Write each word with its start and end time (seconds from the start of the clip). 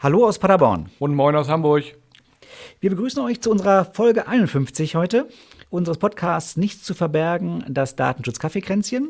Hallo 0.00 0.28
aus 0.28 0.38
Paderborn. 0.38 0.90
Und 1.00 1.16
moin 1.16 1.34
aus 1.34 1.48
Hamburg. 1.48 1.82
Wir 2.78 2.90
begrüßen 2.90 3.20
euch 3.20 3.40
zu 3.40 3.50
unserer 3.50 3.84
Folge 3.84 4.28
51 4.28 4.94
heute 4.94 5.26
unseres 5.70 5.98
Podcasts 5.98 6.56
Nichts 6.56 6.84
zu 6.84 6.94
verbergen, 6.94 7.64
das 7.68 7.96
Datenschutz-Kaffeekränzchen. 7.96 9.08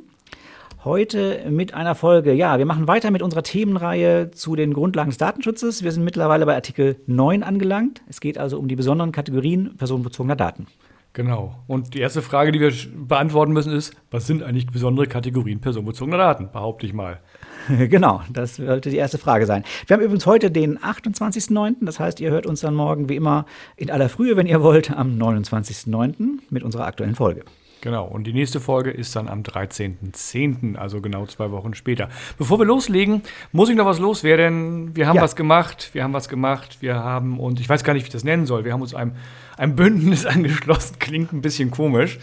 Heute 0.87 1.45
mit 1.51 1.75
einer 1.75 1.95
Folge, 1.95 2.33
ja, 2.33 2.57
wir 2.57 2.65
machen 2.65 2.89
weiter 2.89 3.11
mit 3.11 3.21
unserer 3.21 3.43
Themenreihe 3.43 4.31
zu 4.31 4.57
den 4.57 4.73
Grundlagen 4.73 5.11
des 5.11 5.19
Datenschutzes. 5.19 5.83
Wir 5.83 5.93
sind 5.93 6.05
mittlerweile 6.05 6.47
bei 6.47 6.55
Artikel 6.55 6.97
9 7.07 7.43
angelangt. 7.43 8.01
Es 8.09 8.19
geht 8.23 8.39
also 8.39 8.59
um 8.59 8.67
die 8.67 8.77
besonderen 8.77 9.13
Kategorien 9.13 9.77
personenbezogener 9.77 10.37
Daten. 10.37 10.69
Genau. 11.13 11.55
Und 11.67 11.93
die 11.93 12.01
erste 12.01 12.23
Frage, 12.23 12.51
die 12.51 12.61
wir 12.61 12.73
beantworten 12.95 13.53
müssen, 13.53 13.75
ist, 13.75 13.95
was 14.11 14.27
sind 14.27 14.43
eigentlich 14.43 14.69
besondere 14.69 15.07
Kategorien 15.07 15.61
personenbezogener 15.61 16.17
Daten? 16.17 16.49
Behaupte 16.51 16.87
ich 16.87 16.95
mal. 16.95 17.21
genau, 17.89 18.23
das 18.33 18.57
sollte 18.57 18.91
die 18.91 18.97
erste 18.97 19.19
Frage 19.19 19.47
sein. 19.47 19.65
Wir 19.87 19.95
haben 19.95 20.03
übrigens 20.03 20.27
heute 20.27 20.51
den 20.51 20.79
28.09., 20.79 21.77
das 21.83 22.01
heißt, 22.01 22.21
ihr 22.21 22.31
hört 22.31 22.47
uns 22.47 22.61
dann 22.61 22.75
morgen 22.75 23.09
wie 23.09 23.17
immer 23.17 23.47
in 23.77 23.91
aller 23.91 24.09
Frühe, 24.09 24.37
wenn 24.37 24.47
ihr 24.47 24.63
wollt, 24.63 24.91
am 24.91 25.19
29.09. 25.19 26.39
mit 26.51 26.63
unserer 26.63 26.87
aktuellen 26.87 27.15
Folge. 27.15 27.43
Genau, 27.81 28.07
und 28.07 28.27
die 28.27 28.33
nächste 28.33 28.59
Folge 28.59 28.91
ist 28.91 29.15
dann 29.15 29.29
am 29.29 29.43
13.10., 29.43 30.77
also 30.77 31.01
genau 31.01 31.27
zwei 31.27 31.53
Wochen 31.53 31.75
später. 31.75 32.09
Bevor 32.37 32.59
wir 32.59 32.67
loslegen, 32.67 33.23
muss 33.53 33.69
ich 33.69 33.77
noch 33.77 33.87
was 33.87 34.01
loswerden. 34.01 34.97
Wir 34.97 35.07
haben 35.07 35.17
ja. 35.17 35.23
was 35.23 35.37
gemacht, 35.37 35.91
wir 35.93 36.03
haben 36.03 36.13
was 36.13 36.29
gemacht, 36.29 36.79
wir 36.81 36.97
haben, 36.97 37.39
und 37.39 37.61
ich 37.61 37.69
weiß 37.69 37.85
gar 37.85 37.93
nicht, 37.93 38.03
wie 38.03 38.09
ich 38.09 38.13
das 38.13 38.25
nennen 38.25 38.47
soll, 38.47 38.65
wir 38.65 38.73
haben 38.73 38.83
uns 38.83 38.95
einem, 38.95 39.13
einem 39.57 39.77
Bündnis 39.77 40.27
angeschlossen, 40.27 40.99
klingt 40.99 41.33
ein 41.33 41.41
bisschen 41.41 41.71
komisch. 41.71 42.19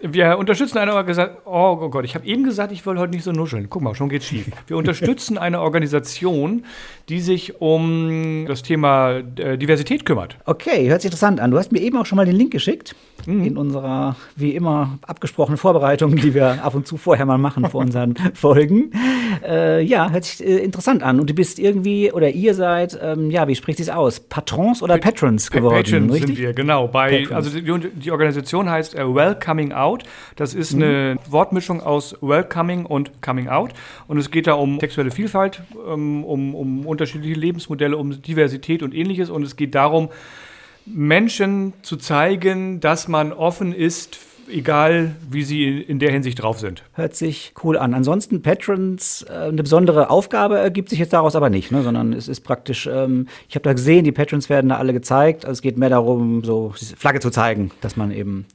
Wir 0.00 0.38
unterstützen 0.38 0.78
eine 0.78 0.94
Organisation. 0.94 1.42
Oh, 1.44 1.76
oh, 1.80 1.88
Gott, 1.88 2.04
ich 2.04 2.14
habe 2.14 2.24
eben 2.24 2.44
gesagt, 2.44 2.70
ich 2.70 2.86
will 2.86 2.98
heute 2.98 3.12
nicht 3.12 3.24
so 3.24 3.32
nuscheln. 3.32 3.68
Guck 3.68 3.82
mal, 3.82 3.96
schon 3.96 4.08
geht's 4.08 4.26
schief. 4.26 4.46
Wir 4.68 4.76
unterstützen 4.76 5.38
eine 5.38 5.60
Organisation, 5.60 6.64
die 7.08 7.20
sich 7.20 7.60
um 7.60 8.44
das 8.46 8.62
Thema 8.62 9.22
äh, 9.36 9.58
Diversität 9.58 10.04
kümmert. 10.04 10.36
Okay, 10.44 10.88
hört 10.88 11.02
sich 11.02 11.08
interessant 11.08 11.40
an. 11.40 11.50
Du 11.50 11.58
hast 11.58 11.72
mir 11.72 11.80
eben 11.80 11.96
auch 11.96 12.06
schon 12.06 12.16
mal 12.16 12.26
den 12.26 12.36
Link 12.36 12.52
geschickt 12.52 12.94
mhm. 13.26 13.44
in 13.44 13.56
unserer, 13.56 14.16
wie 14.36 14.54
immer, 14.54 14.98
abgesprochenen 15.02 15.58
Vorbereitung, 15.58 16.16
die 16.16 16.34
wir 16.34 16.62
ab 16.62 16.74
und 16.74 16.86
zu 16.86 16.96
vorher 16.96 17.26
mal 17.26 17.38
machen 17.38 17.68
vor 17.68 17.80
unseren 17.80 18.14
Folgen. 18.34 18.92
Äh, 19.44 19.82
ja, 19.82 20.10
hört 20.10 20.24
sich 20.24 20.46
äh, 20.46 20.58
interessant 20.58 21.02
an. 21.02 21.20
Und 21.20 21.30
du 21.30 21.34
bist 21.34 21.58
irgendwie, 21.58 22.12
oder 22.12 22.30
ihr 22.30 22.54
seid, 22.54 22.98
ähm, 23.02 23.30
ja, 23.30 23.48
wie 23.48 23.54
spricht 23.54 23.80
es 23.80 23.88
aus? 23.88 24.20
Patrons 24.20 24.82
oder 24.82 24.98
Patrons 24.98 25.50
geworden? 25.50 25.82
Patrons 25.82 26.12
richtig? 26.12 26.36
sind 26.36 26.38
wir, 26.38 26.52
genau. 26.52 26.88
Bei, 26.88 27.26
also 27.30 27.50
die, 27.50 27.90
die, 27.90 28.10
Organisation 28.10 28.68
heißt 28.68 28.94
uh, 28.96 29.14
Welcoming 29.14 29.72
Out. 29.72 29.87
Out. 29.88 30.04
Das 30.36 30.54
ist 30.54 30.74
mhm. 30.74 30.82
eine 30.82 31.16
Wortmischung 31.28 31.82
aus 31.82 32.16
Welcoming 32.20 32.84
und 32.84 33.22
Coming 33.22 33.48
Out. 33.48 33.72
Und 34.06 34.18
es 34.18 34.30
geht 34.30 34.46
da 34.46 34.54
um 34.54 34.78
sexuelle 34.80 35.10
Vielfalt, 35.10 35.62
um, 35.74 35.92
ähm, 35.92 36.24
um, 36.24 36.54
um 36.54 36.86
unterschiedliche 36.86 37.38
Lebensmodelle, 37.38 37.96
um 37.96 38.20
Diversität 38.20 38.82
und 38.82 38.94
ähnliches. 38.94 39.30
Und 39.30 39.42
es 39.42 39.56
geht 39.56 39.74
darum, 39.74 40.10
Menschen 40.84 41.72
zu 41.82 41.96
zeigen, 41.96 42.80
dass 42.80 43.08
man 43.08 43.32
offen 43.32 43.72
ist 43.72 44.18
egal 44.50 45.14
wie 45.28 45.42
sie 45.42 45.80
in 45.80 45.98
der 45.98 46.10
Hinsicht 46.10 46.42
drauf 46.42 46.58
sind. 46.58 46.82
Hört 46.94 47.14
sich 47.14 47.52
cool 47.62 47.76
an. 47.76 47.94
Ansonsten 47.94 48.42
Patrons, 48.42 49.24
äh, 49.28 49.32
eine 49.32 49.62
besondere 49.62 50.10
Aufgabe 50.10 50.58
ergibt 50.58 50.90
sich 50.90 50.98
jetzt 50.98 51.12
daraus 51.12 51.36
aber 51.36 51.50
nicht, 51.50 51.70
ne? 51.70 51.82
sondern 51.82 52.12
es 52.12 52.28
ist 52.28 52.40
praktisch, 52.40 52.88
ähm, 52.90 53.28
ich 53.48 53.54
habe 53.54 53.64
da 53.64 53.72
gesehen, 53.72 54.04
die 54.04 54.12
Patrons 54.12 54.48
werden 54.48 54.70
da 54.70 54.76
alle 54.76 54.92
gezeigt. 54.92 55.44
Also 55.44 55.58
es 55.58 55.62
geht 55.62 55.78
mehr 55.78 55.90
darum, 55.90 56.44
so 56.44 56.72
Flagge 56.96 57.20
zu 57.20 57.30
zeigen, 57.30 57.70
dass 57.80 57.96
man 57.96 58.10
eben 58.10 58.46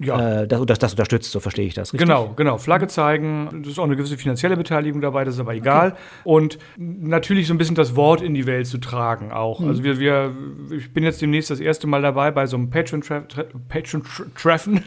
ja. 0.00 0.42
äh, 0.42 0.48
das, 0.48 0.78
das, 0.78 0.92
unterstützt, 0.92 1.32
so 1.32 1.40
verstehe 1.40 1.66
ich 1.66 1.74
das. 1.74 1.92
Richtig? 1.92 2.08
Genau, 2.08 2.32
genau. 2.36 2.58
Flagge 2.58 2.88
zeigen, 2.88 3.62
das 3.62 3.72
ist 3.72 3.78
auch 3.78 3.84
eine 3.84 3.96
gewisse 3.96 4.16
finanzielle 4.16 4.56
Beteiligung 4.56 5.00
dabei, 5.00 5.24
das 5.24 5.34
ist 5.34 5.40
aber 5.40 5.54
egal. 5.54 5.88
Okay. 5.88 5.98
Und 6.24 6.58
natürlich 6.76 7.46
so 7.46 7.54
ein 7.54 7.58
bisschen 7.58 7.74
das 7.74 7.96
Wort 7.96 8.22
in 8.22 8.34
die 8.34 8.46
Welt 8.46 8.66
zu 8.66 8.78
tragen 8.78 9.32
auch. 9.32 9.60
Mhm. 9.60 9.68
Also 9.68 9.84
wir, 9.84 9.98
wir, 9.98 10.34
ich 10.70 10.92
bin 10.92 11.04
jetzt 11.04 11.22
demnächst 11.22 11.50
das 11.50 11.60
erste 11.60 11.86
Mal 11.86 12.02
dabei 12.02 12.30
bei 12.30 12.46
so 12.46 12.56
einem 12.56 12.70
Patron-Treffen. 12.70 14.82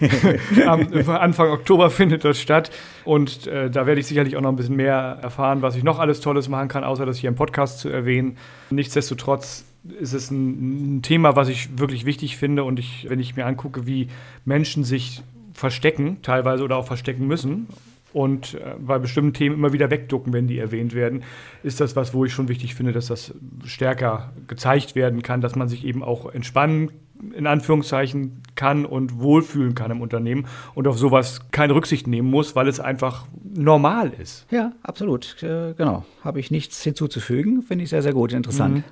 Anfang 1.08 1.50
Oktober 1.50 1.90
findet 1.90 2.24
das 2.24 2.40
statt. 2.40 2.70
Und 3.04 3.46
äh, 3.46 3.70
da 3.70 3.86
werde 3.86 4.00
ich 4.00 4.06
sicherlich 4.06 4.36
auch 4.36 4.40
noch 4.40 4.50
ein 4.50 4.56
bisschen 4.56 4.76
mehr 4.76 5.18
erfahren, 5.22 5.62
was 5.62 5.76
ich 5.76 5.84
noch 5.84 5.98
alles 5.98 6.20
Tolles 6.20 6.48
machen 6.48 6.68
kann, 6.68 6.84
außer 6.84 7.06
das 7.06 7.18
hier 7.18 7.28
im 7.28 7.36
Podcast 7.36 7.80
zu 7.80 7.88
erwähnen. 7.88 8.36
Nichtsdestotrotz 8.70 9.64
ist 10.00 10.14
es 10.14 10.30
ein, 10.30 10.96
ein, 10.96 11.02
Thema, 11.02 11.36
was 11.36 11.48
ich 11.48 11.78
wirklich 11.78 12.04
wichtig 12.04 12.36
finde. 12.36 12.64
Und 12.64 12.78
ich, 12.78 13.06
wenn 13.08 13.20
ich 13.20 13.36
mir 13.36 13.46
angucke, 13.46 13.86
wie 13.86 14.08
Menschen 14.44 14.84
sich 14.84 15.22
verstecken, 15.52 16.18
teilweise 16.22 16.64
oder 16.64 16.76
auch 16.76 16.86
verstecken 16.86 17.26
müssen, 17.26 17.68
und 18.14 18.54
äh, 18.54 18.76
bei 18.78 18.98
bestimmten 18.98 19.34
Themen 19.34 19.56
immer 19.56 19.72
wieder 19.72 19.90
wegducken, 19.90 20.32
wenn 20.32 20.46
die 20.46 20.58
erwähnt 20.58 20.94
werden, 20.94 21.24
ist 21.64 21.80
das 21.80 21.96
was, 21.96 22.14
wo 22.14 22.24
ich 22.24 22.32
schon 22.32 22.48
wichtig 22.48 22.74
finde, 22.74 22.92
dass 22.92 23.08
das 23.08 23.34
stärker 23.64 24.32
gezeigt 24.46 24.94
werden 24.94 25.22
kann, 25.22 25.40
dass 25.40 25.56
man 25.56 25.68
sich 25.68 25.84
eben 25.84 26.02
auch 26.02 26.32
entspannen 26.32 26.90
in 27.36 27.46
Anführungszeichen 27.46 28.42
kann 28.54 28.84
und 28.86 29.18
wohlfühlen 29.20 29.74
kann 29.74 29.90
im 29.90 30.00
Unternehmen 30.00 30.46
und 30.74 30.86
auf 30.86 30.98
sowas 30.98 31.50
keine 31.50 31.74
Rücksicht 31.74 32.06
nehmen 32.06 32.30
muss, 32.30 32.54
weil 32.54 32.68
es 32.68 32.80
einfach 32.80 33.26
normal 33.42 34.12
ist. 34.20 34.46
Ja, 34.50 34.72
absolut. 34.82 35.42
Äh, 35.42 35.74
genau. 35.76 36.04
Habe 36.22 36.40
ich 36.40 36.50
nichts 36.50 36.82
hinzuzufügen. 36.82 37.62
Finde 37.62 37.84
ich 37.84 37.90
sehr, 37.90 38.02
sehr 38.02 38.12
gut. 38.12 38.32
Interessant. 38.32 38.76
Mhm. 38.76 38.84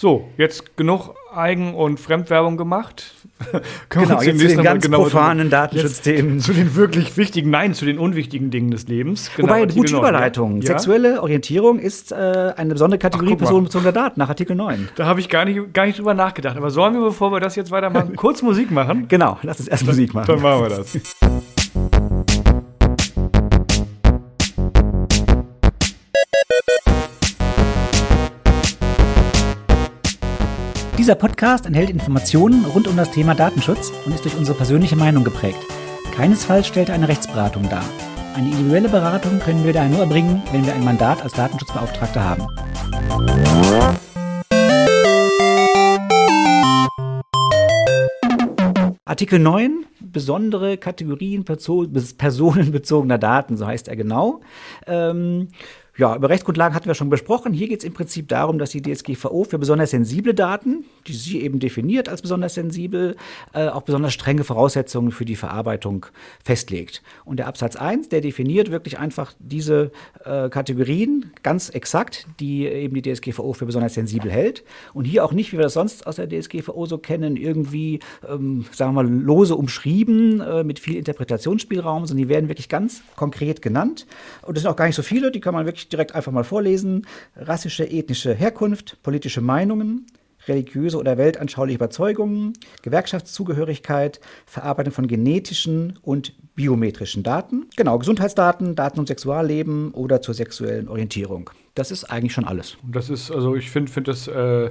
So, 0.00 0.28
jetzt 0.36 0.76
genug 0.76 1.16
Eigen- 1.34 1.74
und 1.74 1.98
Fremdwerbung 1.98 2.56
gemacht. 2.56 3.14
genau, 3.88 4.22
jetzt 4.22 4.38
zu 4.38 4.46
den 4.46 4.62
ganz 4.62 4.84
genau 4.84 5.02
profanen 5.02 5.50
Datenschutzthemen. 5.50 6.38
Zu 6.38 6.52
den 6.52 6.76
wirklich 6.76 7.16
wichtigen, 7.16 7.50
nein, 7.50 7.74
zu 7.74 7.84
den 7.84 7.98
unwichtigen 7.98 8.52
Dingen 8.52 8.70
des 8.70 8.86
Lebens. 8.86 9.28
Genau, 9.34 9.48
Wobei, 9.48 9.66
gute 9.66 9.96
Überleitung. 9.96 10.60
Ja? 10.60 10.68
Sexuelle 10.68 11.20
Orientierung 11.20 11.80
ist 11.80 12.12
äh, 12.12 12.52
eine 12.56 12.74
besondere 12.74 13.00
Kategorie 13.00 13.34
personenbezogener 13.34 13.90
Daten 13.90 14.20
nach 14.20 14.28
Artikel 14.28 14.54
9. 14.54 14.88
Da 14.94 15.06
habe 15.06 15.18
ich 15.18 15.28
gar 15.28 15.44
nicht, 15.44 15.74
gar 15.74 15.86
nicht 15.86 15.98
drüber 15.98 16.14
nachgedacht. 16.14 16.56
Aber 16.56 16.70
sollen 16.70 16.94
wir, 16.94 17.00
bevor 17.00 17.32
wir 17.32 17.40
das 17.40 17.56
jetzt 17.56 17.72
weitermachen, 17.72 18.14
kurz 18.16 18.40
Musik 18.40 18.70
machen? 18.70 19.08
Genau, 19.08 19.38
lass 19.42 19.58
uns 19.58 19.66
erst 19.68 19.84
Musik 19.84 20.14
machen. 20.14 20.28
Dann 20.28 20.40
machen 20.40 20.62
wir 20.62 20.68
das. 20.76 20.96
Dieser 31.08 31.16
Podcast 31.16 31.64
enthält 31.64 31.88
Informationen 31.88 32.66
rund 32.66 32.86
um 32.86 32.94
das 32.94 33.10
Thema 33.10 33.34
Datenschutz 33.34 33.90
und 34.04 34.14
ist 34.14 34.26
durch 34.26 34.36
unsere 34.36 34.58
persönliche 34.58 34.94
Meinung 34.94 35.24
geprägt. 35.24 35.56
Keinesfalls 36.14 36.66
stellt 36.66 36.90
er 36.90 36.96
eine 36.96 37.08
Rechtsberatung 37.08 37.66
dar. 37.70 37.82
Eine 38.34 38.50
individuelle 38.50 38.90
Beratung 38.90 39.38
können 39.38 39.64
wir 39.64 39.72
daher 39.72 39.88
nur 39.88 40.00
erbringen, 40.00 40.42
wenn 40.52 40.66
wir 40.66 40.74
ein 40.74 40.84
Mandat 40.84 41.22
als 41.22 41.32
Datenschutzbeauftragter 41.32 42.22
haben. 42.22 42.46
Artikel 49.06 49.38
9, 49.38 49.86
besondere 50.00 50.76
Kategorien 50.76 51.46
personenbezogener 51.46 53.16
Daten, 53.16 53.56
so 53.56 53.66
heißt 53.66 53.88
er 53.88 53.96
genau. 53.96 54.42
Ähm, 54.86 55.48
ja, 55.98 56.14
über 56.14 56.28
Rechtsgrundlagen 56.28 56.76
hatten 56.76 56.86
wir 56.86 56.94
schon 56.94 57.10
besprochen. 57.10 57.52
Hier 57.52 57.66
geht 57.66 57.80
es 57.80 57.84
im 57.84 57.92
Prinzip 57.92 58.28
darum, 58.28 58.60
dass 58.60 58.70
die 58.70 58.80
DSGVO 58.80 59.42
für 59.42 59.58
besonders 59.58 59.90
sensible 59.90 60.32
Daten, 60.32 60.84
die 61.08 61.12
sie 61.12 61.42
eben 61.42 61.58
definiert 61.58 62.08
als 62.08 62.22
besonders 62.22 62.54
sensibel, 62.54 63.16
äh, 63.52 63.66
auch 63.66 63.82
besonders 63.82 64.14
strenge 64.14 64.44
Voraussetzungen 64.44 65.10
für 65.10 65.24
die 65.24 65.34
Verarbeitung 65.34 66.06
festlegt. 66.44 67.02
Und 67.24 67.38
der 67.38 67.48
Absatz 67.48 67.74
1, 67.74 68.10
der 68.10 68.20
definiert 68.20 68.70
wirklich 68.70 69.00
einfach 69.00 69.32
diese 69.40 69.90
äh, 70.24 70.48
Kategorien 70.48 71.32
ganz 71.42 71.68
exakt, 71.68 72.28
die 72.38 72.66
eben 72.66 72.94
die 72.94 73.02
DSGVO 73.02 73.52
für 73.52 73.66
besonders 73.66 73.94
sensibel 73.94 74.30
hält. 74.30 74.62
Und 74.94 75.04
hier 75.04 75.24
auch 75.24 75.32
nicht, 75.32 75.52
wie 75.52 75.56
wir 75.56 75.64
das 75.64 75.72
sonst 75.72 76.06
aus 76.06 76.14
der 76.14 76.28
DSGVO 76.28 76.86
so 76.86 76.98
kennen, 76.98 77.36
irgendwie, 77.36 77.98
ähm, 78.28 78.66
sagen 78.70 78.94
wir 78.94 79.02
mal, 79.02 79.08
lose 79.08 79.56
umschrieben 79.56 80.40
äh, 80.42 80.62
mit 80.62 80.78
viel 80.78 80.94
Interpretationsspielraum, 80.94 82.06
sondern 82.06 82.22
die 82.24 82.28
werden 82.28 82.48
wirklich 82.48 82.68
ganz 82.68 83.02
konkret 83.16 83.62
genannt. 83.62 84.06
Und 84.42 84.56
das 84.56 84.62
sind 84.62 84.70
auch 84.70 84.76
gar 84.76 84.86
nicht 84.86 84.94
so 84.94 85.02
viele, 85.02 85.32
die 85.32 85.40
kann 85.40 85.54
man 85.54 85.66
wirklich 85.66 85.87
direkt 85.92 86.14
einfach 86.14 86.32
mal 86.32 86.44
vorlesen. 86.44 87.06
Rassische, 87.36 87.84
ethnische 87.84 88.34
Herkunft, 88.34 89.02
politische 89.02 89.40
Meinungen, 89.40 90.06
religiöse 90.46 90.98
oder 90.98 91.18
weltanschauliche 91.18 91.76
Überzeugungen, 91.76 92.54
Gewerkschaftszugehörigkeit, 92.82 94.20
Verarbeitung 94.46 94.92
von 94.92 95.06
genetischen 95.06 95.98
und 96.02 96.34
biometrischen 96.54 97.22
Daten, 97.22 97.66
genau, 97.76 97.98
Gesundheitsdaten, 97.98 98.74
Daten 98.74 98.98
um 98.98 99.06
Sexualleben 99.06 99.92
oder 99.92 100.22
zur 100.22 100.34
sexuellen 100.34 100.88
Orientierung. 100.88 101.50
Das 101.74 101.90
ist 101.90 102.04
eigentlich 102.04 102.32
schon 102.32 102.44
alles. 102.44 102.76
Das 102.82 103.10
ist, 103.10 103.30
also 103.30 103.54
ich 103.54 103.70
finde 103.70 103.92
find 103.92 104.08
das 104.08 104.26
äh, 104.26 104.70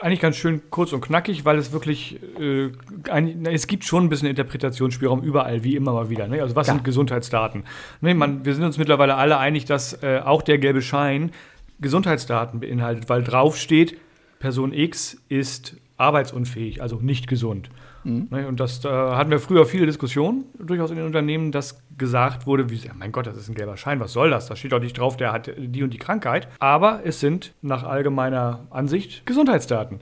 eigentlich 0.00 0.20
ganz 0.20 0.36
schön 0.36 0.62
kurz 0.70 0.92
und 0.92 1.00
knackig, 1.00 1.44
weil 1.44 1.58
es 1.58 1.72
wirklich, 1.72 2.20
äh, 2.38 2.70
ein, 3.10 3.46
es 3.46 3.66
gibt 3.66 3.84
schon 3.84 4.04
ein 4.04 4.08
bisschen 4.08 4.28
Interpretationsspielraum 4.28 5.22
überall, 5.22 5.64
wie 5.64 5.76
immer 5.76 5.92
mal 5.92 6.10
wieder. 6.10 6.28
Ne? 6.28 6.42
Also 6.42 6.54
was 6.56 6.66
ja. 6.66 6.74
sind 6.74 6.84
Gesundheitsdaten? 6.84 7.64
Ne, 8.00 8.14
man, 8.14 8.44
wir 8.44 8.54
sind 8.54 8.64
uns 8.64 8.78
mittlerweile 8.78 9.16
alle 9.16 9.38
einig, 9.38 9.64
dass 9.64 10.02
äh, 10.02 10.20
auch 10.24 10.42
der 10.42 10.58
gelbe 10.58 10.82
Schein 10.82 11.32
Gesundheitsdaten 11.80 12.60
beinhaltet, 12.60 13.08
weil 13.08 13.22
drauf 13.22 13.56
steht, 13.56 13.98
Person 14.38 14.72
X 14.72 15.18
ist 15.28 15.76
arbeitsunfähig, 15.96 16.82
also 16.82 16.96
nicht 16.96 17.26
gesund. 17.26 17.70
Mhm. 18.04 18.28
Ne, 18.30 18.46
und 18.46 18.60
das 18.60 18.80
da 18.80 19.16
hatten 19.16 19.30
wir 19.30 19.40
früher 19.40 19.66
viele 19.66 19.86
Diskussionen 19.86 20.44
durchaus 20.58 20.90
in 20.90 20.96
den 20.96 21.06
Unternehmen, 21.06 21.52
dass 21.52 21.82
gesagt 21.98 22.46
wurde, 22.46 22.70
wie, 22.70 22.80
mein 22.94 23.10
Gott, 23.10 23.26
das 23.26 23.36
ist 23.36 23.48
ein 23.48 23.54
gelber 23.54 23.76
Schein, 23.76 24.00
was 24.00 24.12
soll 24.12 24.30
das? 24.30 24.46
Da 24.46 24.56
steht 24.56 24.72
doch 24.72 24.80
nicht 24.80 24.98
drauf, 24.98 25.16
der 25.16 25.32
hat 25.32 25.50
die 25.56 25.82
und 25.82 25.92
die 25.92 25.98
Krankheit. 25.98 26.48
Aber 26.58 27.00
es 27.04 27.20
sind 27.20 27.54
nach 27.62 27.84
allgemeiner 27.84 28.66
Ansicht 28.70 29.24
Gesundheitsdaten. 29.26 30.00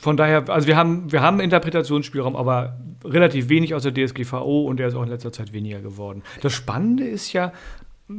Von 0.00 0.16
daher, 0.16 0.48
also 0.48 0.68
wir 0.68 0.76
haben, 0.76 1.10
wir 1.10 1.22
haben 1.22 1.40
Interpretationsspielraum, 1.40 2.36
aber 2.36 2.76
relativ 3.04 3.48
wenig 3.48 3.74
aus 3.74 3.82
der 3.82 3.94
DSGVO 3.94 4.66
und 4.66 4.78
der 4.78 4.88
ist 4.88 4.94
auch 4.94 5.02
in 5.02 5.08
letzter 5.08 5.32
Zeit 5.32 5.52
weniger 5.52 5.80
geworden. 5.80 6.22
Das 6.42 6.52
Spannende 6.52 7.04
ist 7.04 7.32
ja, 7.32 7.52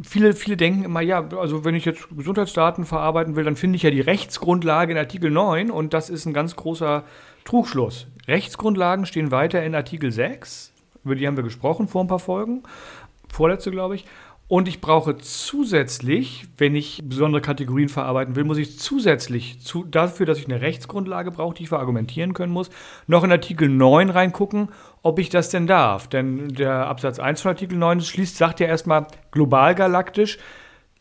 Viele, 0.03 0.33
viele 0.33 0.57
denken 0.57 0.83
immer, 0.83 1.01
ja, 1.01 1.27
also 1.37 1.65
wenn 1.65 1.75
ich 1.75 1.85
jetzt 1.85 2.07
Gesundheitsdaten 2.15 2.85
verarbeiten 2.85 3.35
will, 3.35 3.43
dann 3.43 3.55
finde 3.55 3.75
ich 3.75 3.83
ja 3.83 3.91
die 3.91 4.01
Rechtsgrundlage 4.01 4.93
in 4.93 4.97
Artikel 4.97 5.29
9 5.29 5.69
und 5.69 5.93
das 5.93 6.09
ist 6.09 6.25
ein 6.25 6.33
ganz 6.33 6.55
großer 6.55 7.03
Trugschluss. 7.43 8.07
Rechtsgrundlagen 8.27 9.05
stehen 9.05 9.31
weiter 9.31 9.61
in 9.63 9.75
Artikel 9.75 10.11
6, 10.11 10.71
über 11.03 11.15
die 11.15 11.27
haben 11.27 11.35
wir 11.35 11.43
gesprochen 11.43 11.87
vor 11.87 12.03
ein 12.03 12.07
paar 12.07 12.19
Folgen, 12.19 12.63
vorletzte 13.27 13.71
glaube 13.71 13.95
ich. 13.95 14.05
Und 14.47 14.67
ich 14.67 14.81
brauche 14.81 15.17
zusätzlich, 15.17 16.47
wenn 16.57 16.75
ich 16.75 17.01
besondere 17.03 17.41
Kategorien 17.41 17.89
verarbeiten 17.89 18.35
will, 18.35 18.43
muss 18.43 18.57
ich 18.57 18.77
zusätzlich 18.77 19.61
zu, 19.61 19.83
dafür, 19.83 20.25
dass 20.25 20.37
ich 20.37 20.45
eine 20.45 20.61
Rechtsgrundlage 20.61 21.31
brauche, 21.31 21.55
die 21.55 21.63
ich 21.63 21.69
verargumentieren 21.69 22.33
können 22.33 22.53
muss, 22.53 22.69
noch 23.07 23.23
in 23.23 23.31
Artikel 23.31 23.69
9 23.69 24.09
reingucken, 24.09 24.69
ob 25.03 25.19
ich 25.19 25.29
das 25.29 25.49
denn 25.49 25.67
darf. 25.67 26.07
Denn 26.07 26.47
der 26.47 26.87
Absatz 26.87 27.19
1 27.19 27.41
von 27.41 27.49
Artikel 27.49 27.77
9 27.77 28.01
schließt, 28.01 28.37
sagt 28.37 28.59
ja 28.59 28.67
erstmal 28.67 29.05
global 29.31 29.75
galaktisch, 29.75 30.39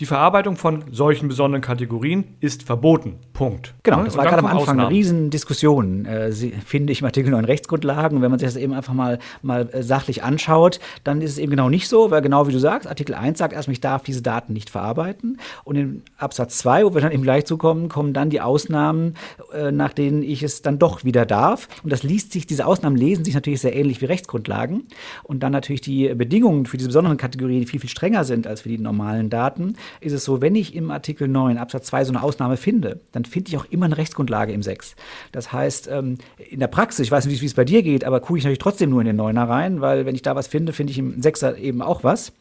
die 0.01 0.07
Verarbeitung 0.07 0.57
von 0.57 0.85
solchen 0.91 1.29
besonderen 1.29 1.61
Kategorien 1.61 2.25
ist 2.41 2.63
verboten. 2.63 3.19
Punkt. 3.35 3.75
Genau, 3.83 4.03
das 4.03 4.17
war 4.17 4.25
gerade 4.25 4.39
am 4.39 4.47
Anfang 4.47 4.61
Ausnahmen. 4.61 4.81
eine 4.81 4.91
Riesendiskussion, 4.91 6.07
äh, 6.07 6.33
finde 6.33 6.93
ich, 6.93 7.01
im 7.01 7.07
Artikel 7.07 7.31
9 7.31 7.45
Rechtsgrundlagen. 7.45 8.17
Und 8.17 8.23
wenn 8.23 8.31
man 8.31 8.41
sich 8.41 8.49
das 8.49 8.57
eben 8.57 8.73
einfach 8.73 8.95
mal, 8.95 9.19
mal 9.43 9.69
äh, 9.71 9.83
sachlich 9.83 10.23
anschaut, 10.23 10.81
dann 11.05 11.21
ist 11.21 11.33
es 11.33 11.39
eben 11.39 11.51
genau 11.51 11.69
nicht 11.69 11.89
so, 11.89 12.11
weil 12.11 12.23
genau 12.23 12.49
wie 12.49 12.53
du 12.53 12.59
sagst, 12.59 12.89
Artikel 12.89 13.15
1 13.15 13.39
sagt 13.39 13.53
erstmal, 13.53 13.75
ich 13.75 13.81
darf 13.81 14.03
diese 14.03 14.23
Daten 14.23 14.55
nicht 14.55 14.71
verarbeiten. 14.71 15.39
Und 15.63 15.77
in 15.77 16.03
Absatz 16.17 16.59
2, 16.59 16.87
wo 16.87 16.95
wir 16.95 17.03
dann 17.03 17.13
eben 17.13 17.23
gleich 17.23 17.45
zukommen, 17.45 17.89
kommen 17.91 18.15
dann 18.15 18.31
die 18.31 18.41
Ausnahmen, 18.41 19.15
äh, 19.53 19.73
nach 19.73 19.93
denen 19.93 20.23
ich 20.23 20.43
es 20.43 20.63
dann 20.63 20.79
doch 20.79 21.05
wieder 21.05 21.27
darf. 21.27 21.69
Und 21.83 21.93
das 21.93 22.03
liest 22.03 22.33
sich, 22.33 22.47
diese 22.47 22.67
Ausnahmen 22.67 22.97
lesen 22.97 23.25
sich 23.25 23.35
natürlich 23.35 23.61
sehr 23.61 23.77
ähnlich 23.77 24.01
wie 24.01 24.07
Rechtsgrundlagen. 24.07 24.85
Und 25.23 25.43
dann 25.43 25.53
natürlich 25.53 25.83
die 25.83 26.15
Bedingungen 26.15 26.65
für 26.65 26.79
diese 26.79 26.89
besonderen 26.89 27.19
Kategorien, 27.19 27.61
die 27.61 27.67
viel, 27.67 27.81
viel 27.81 27.91
strenger 27.91 28.25
sind 28.25 28.47
als 28.47 28.63
für 28.63 28.71
die 28.71 28.79
normalen 28.79 29.29
Daten 29.29 29.75
ist 30.01 30.13
es 30.13 30.25
so, 30.25 30.41
wenn 30.41 30.55
ich 30.55 30.75
im 30.75 30.91
Artikel 30.91 31.29
9 31.29 31.59
Absatz 31.59 31.87
2 31.87 32.05
so 32.05 32.13
eine 32.13 32.23
Ausnahme 32.23 32.57
finde, 32.57 33.01
dann 33.13 33.25
finde 33.25 33.51
ich 33.51 33.57
auch 33.57 33.67
immer 33.71 33.87
eine 33.87 33.97
Rechtsgrundlage 33.97 34.53
im 34.53 34.63
6. 34.63 34.97
Das 35.33 35.53
heißt, 35.53 35.89
ähm, 35.89 36.19
in 36.51 36.61
der 36.61 36.69
Praxis, 36.69 37.07
ich 37.07 37.13
weiß 37.13 37.27
nicht, 37.27 37.43
wie 37.43 37.47
es 37.47 37.55
bei 37.55 37.65
dir 37.65 37.83
geht, 37.83 38.05
aber 38.05 38.21
gucke 38.21 38.39
ich 38.39 38.45
natürlich 38.45 38.59
trotzdem 38.59 38.91
nur 38.91 39.01
in 39.01 39.07
den 39.07 39.21
9er 39.21 39.49
rein, 39.49 39.81
weil 39.81 40.07
wenn 40.07 40.15
ich 40.15 40.23
da 40.23 40.37
was 40.37 40.47
finde, 40.47 40.73
finde 40.73 40.93
ich 40.93 40.99
im 40.99 41.21
6er 41.21 41.57
eben 41.57 41.83
auch 41.83 42.05
was. 42.05 42.33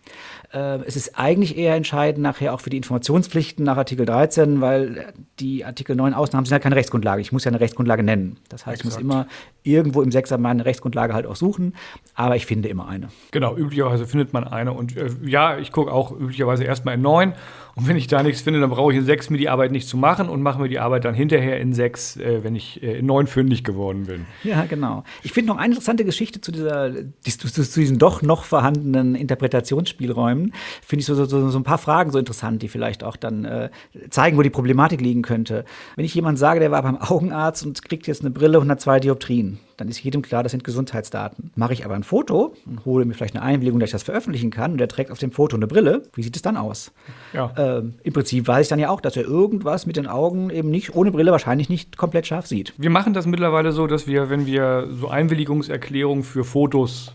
Äh, 0.54 0.80
es 0.86 0.96
ist 0.96 1.18
eigentlich 1.18 1.58
eher 1.58 1.76
entscheidend 1.76 2.22
nachher 2.22 2.54
auch 2.54 2.62
für 2.62 2.70
die 2.70 2.78
Informationspflichten 2.78 3.64
nach 3.64 3.78
Artikel 3.78 4.06
13, 4.06 4.62
weil 4.62 5.14
die 5.40 5.64
Artikel 5.66 5.96
9 5.96 6.14
Ausnahmen 6.14 6.46
sind 6.46 6.54
ja 6.54 6.60
keine 6.60 6.76
Rechtsgrundlage. 6.76 7.22
Ich 7.22 7.32
muss 7.32 7.46
ja 7.46 7.52
eine 7.52 7.60
Rechtsgrundlage 7.60 8.04
nennen. 8.04 8.38
Das 8.50 8.66
heißt, 8.66 8.82
Exakt. 8.82 9.00
ich 9.00 9.06
muss 9.06 9.16
immer 9.16 9.28
irgendwo 9.64 10.02
im 10.02 10.10
6er 10.10 10.38
meine 10.38 10.66
Rechtsgrundlage 10.66 11.14
halt 11.14 11.26
auch 11.26 11.36
suchen, 11.36 11.76
aber 12.16 12.36
ich 12.36 12.46
finde 12.46 12.70
immer 12.70 12.88
eine. 12.88 13.10
Genau, 13.32 13.56
üblicherweise 13.56 14.06
findet 14.06 14.34
man 14.34 14.44
eine 14.44 14.74
und 14.74 14.98
äh, 14.98 15.10
ja, 15.24 15.58
ich 15.58 15.72
gucke 15.72 15.92
auch 15.92 16.12
üblicherweise 16.12 16.64
erstmal 16.64 16.96
in 16.96 17.02
9 17.02 17.31
time. 17.34 17.42
Und 17.76 17.88
wenn 17.88 17.96
ich 17.96 18.08
da 18.08 18.22
nichts 18.22 18.42
finde, 18.42 18.60
dann 18.60 18.70
brauche 18.70 18.92
ich 18.92 18.98
in 18.98 19.06
6 19.06 19.30
mir 19.30 19.38
die 19.38 19.50
Arbeit 19.50 19.72
nicht 19.72 19.88
zu 19.88 19.98
machen 19.98 20.30
und 20.30 20.42
mache 20.42 20.60
mir 20.62 20.70
die 20.70 20.80
Arbeit 20.80 21.06
dann 21.06 21.14
hinterher 21.14 21.60
in 21.60 21.74
6, 21.74 22.18
äh, 22.18 22.44
wenn 22.44 22.56
ich 22.56 22.84
äh, 22.84 23.00
in 23.00 23.06
9 23.06 23.28
fündig 23.28 23.64
geworden 23.64 24.06
bin. 24.06 24.26
Ja, 24.44 24.66
genau. 24.66 25.04
Ich 25.24 25.32
finde 25.32 25.52
noch 25.52 25.58
eine 25.58 25.68
interessante 25.68 26.04
Geschichte 26.04 26.42
zu, 26.42 26.52
dieser, 26.52 26.92
zu, 27.24 27.48
zu 27.48 27.80
diesen 27.80 27.98
doch 27.98 28.22
noch 28.22 28.44
vorhandenen 28.44 29.16
Interpretationsspielräumen. 29.16 30.54
Finde 30.86 31.02
ich 31.02 31.06
so, 31.06 31.16
so, 31.16 31.26
so, 31.26 31.58
ein 31.58 31.64
paar 31.64 31.78
Fragen 31.78 32.12
so 32.12 32.20
interessant, 32.20 32.62
die 32.62 32.68
vielleicht 32.68 33.04
auch 33.04 33.16
dann 33.16 33.46
äh, 33.46 33.70
zeigen, 34.10 34.38
wo 34.38 34.42
die 34.42 34.50
Problematik 34.50 35.00
liegen 35.00 35.22
könnte. 35.22 35.66
Wenn 35.96 36.06
ich 36.06 36.14
jemand 36.14 36.40
sage, 36.40 36.60
der 36.60 36.72
war 36.72 36.82
beim 36.84 36.98
Augenarzt 36.98 37.66
und 37.66 37.82
kriegt 37.84 38.08
jetzt 38.08 38.22
eine 38.22 38.32
Brille 38.32 38.58
102 38.58 39.00
Dioptrien, 39.00 39.60
dann 39.78 39.88
ist 39.88 40.04
jedem 40.04 40.22
klar, 40.22 40.44
das 40.44 40.52
sind 40.52 40.64
Gesundheitsdaten. 40.64 41.52
Mache 41.56 41.74
ich 41.74 41.86
aber 41.86 41.96
ein 41.96 42.04
Foto 42.04 42.54
und 42.66 42.86
hole 42.86 43.06
mir 43.06 43.14
vielleicht 43.14 43.36
eine 43.36 43.44
Einwilligung, 43.44 43.80
dass 43.80 43.88
ich 43.88 43.94
das 43.94 44.04
veröffentlichen 44.04 44.52
kann 44.52 44.74
und 44.74 44.78
der 44.78 44.88
trägt 44.88 45.12
auf 45.12 45.18
dem 45.18 45.32
Foto 45.32 45.56
eine 45.56 45.68
Brille, 45.68 46.04
wie 46.14 46.22
sieht 46.22 46.36
es 46.36 46.42
dann 46.42 46.58
aus? 46.58 46.92
Ja. 47.34 47.52
Ähm, 47.62 47.94
Im 48.04 48.14
Prinzip 48.14 48.48
weiß 48.48 48.66
ich 48.66 48.70
dann 48.70 48.80
ja 48.80 48.90
auch, 48.90 49.02
dass 49.02 49.16
er 49.16 49.24
irgendwas 49.24 49.86
mit 49.86 49.98
den 49.98 50.08
Augen 50.08 50.50
eben 50.50 50.70
nicht, 50.70 50.96
ohne 50.96 51.12
Brille 51.12 51.32
wahrscheinlich 51.32 51.70
nicht 51.70 51.98
komplett 51.98 52.26
scharf 52.26 52.48
sieht. 52.48 52.74
Wir 52.78 52.90
machen 52.90 53.14
das 53.14 53.26
mittlerweile 53.26 53.72
so, 53.72 53.88
dass 53.88 54.08
wir, 54.08 54.30
wenn 54.30 54.46
wir 54.46 54.88
so 54.90 55.10
Einwilligungserklärungen 55.10 56.24
für 56.24 56.44
Fotos 56.44 57.14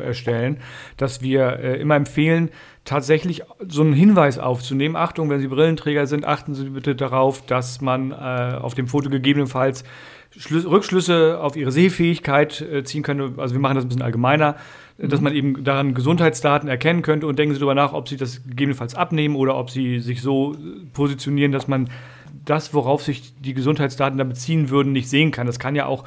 erstellen, 0.00 0.58
dass 0.96 1.22
wir 1.22 1.58
äh, 1.58 1.80
immer 1.80 1.96
empfehlen, 1.96 2.50
tatsächlich 2.84 3.42
so 3.66 3.82
einen 3.82 3.92
Hinweis 3.92 4.38
aufzunehmen. 4.38 4.96
Achtung, 4.96 5.30
wenn 5.30 5.40
Sie 5.40 5.48
Brillenträger 5.48 6.06
sind, 6.06 6.24
achten 6.24 6.54
Sie 6.54 6.70
bitte 6.70 6.94
darauf, 6.94 7.44
dass 7.46 7.80
man 7.80 8.12
äh, 8.12 8.58
auf 8.60 8.74
dem 8.74 8.86
Foto 8.86 9.10
gegebenenfalls 9.10 9.84
Schlüs 10.36 10.66
Rückschlüsse 10.66 11.38
auf 11.40 11.56
ihre 11.56 11.70
Sehfähigkeit 11.70 12.60
äh, 12.60 12.84
ziehen 12.84 13.02
könnte. 13.02 13.32
Also 13.36 13.54
wir 13.54 13.60
machen 13.60 13.76
das 13.76 13.84
ein 13.84 13.88
bisschen 13.88 14.02
allgemeiner. 14.02 14.56
Dass 14.96 15.20
man 15.20 15.34
eben 15.34 15.64
daran 15.64 15.94
Gesundheitsdaten 15.94 16.68
erkennen 16.68 17.02
könnte 17.02 17.26
und 17.26 17.38
denken 17.38 17.54
Sie 17.54 17.58
darüber 17.58 17.74
nach, 17.74 17.92
ob 17.92 18.08
Sie 18.08 18.16
das 18.16 18.44
gegebenenfalls 18.44 18.94
abnehmen 18.94 19.34
oder 19.34 19.56
ob 19.56 19.70
Sie 19.70 19.98
sich 19.98 20.22
so 20.22 20.56
positionieren, 20.92 21.52
dass 21.52 21.66
man 21.66 21.88
das, 22.44 22.74
worauf 22.74 23.02
sich 23.02 23.34
die 23.40 23.54
Gesundheitsdaten 23.54 24.18
da 24.18 24.24
beziehen 24.24 24.70
würden, 24.70 24.92
nicht 24.92 25.08
sehen 25.08 25.30
kann. 25.30 25.46
Das 25.46 25.58
kann 25.58 25.74
ja 25.74 25.86
auch 25.86 26.04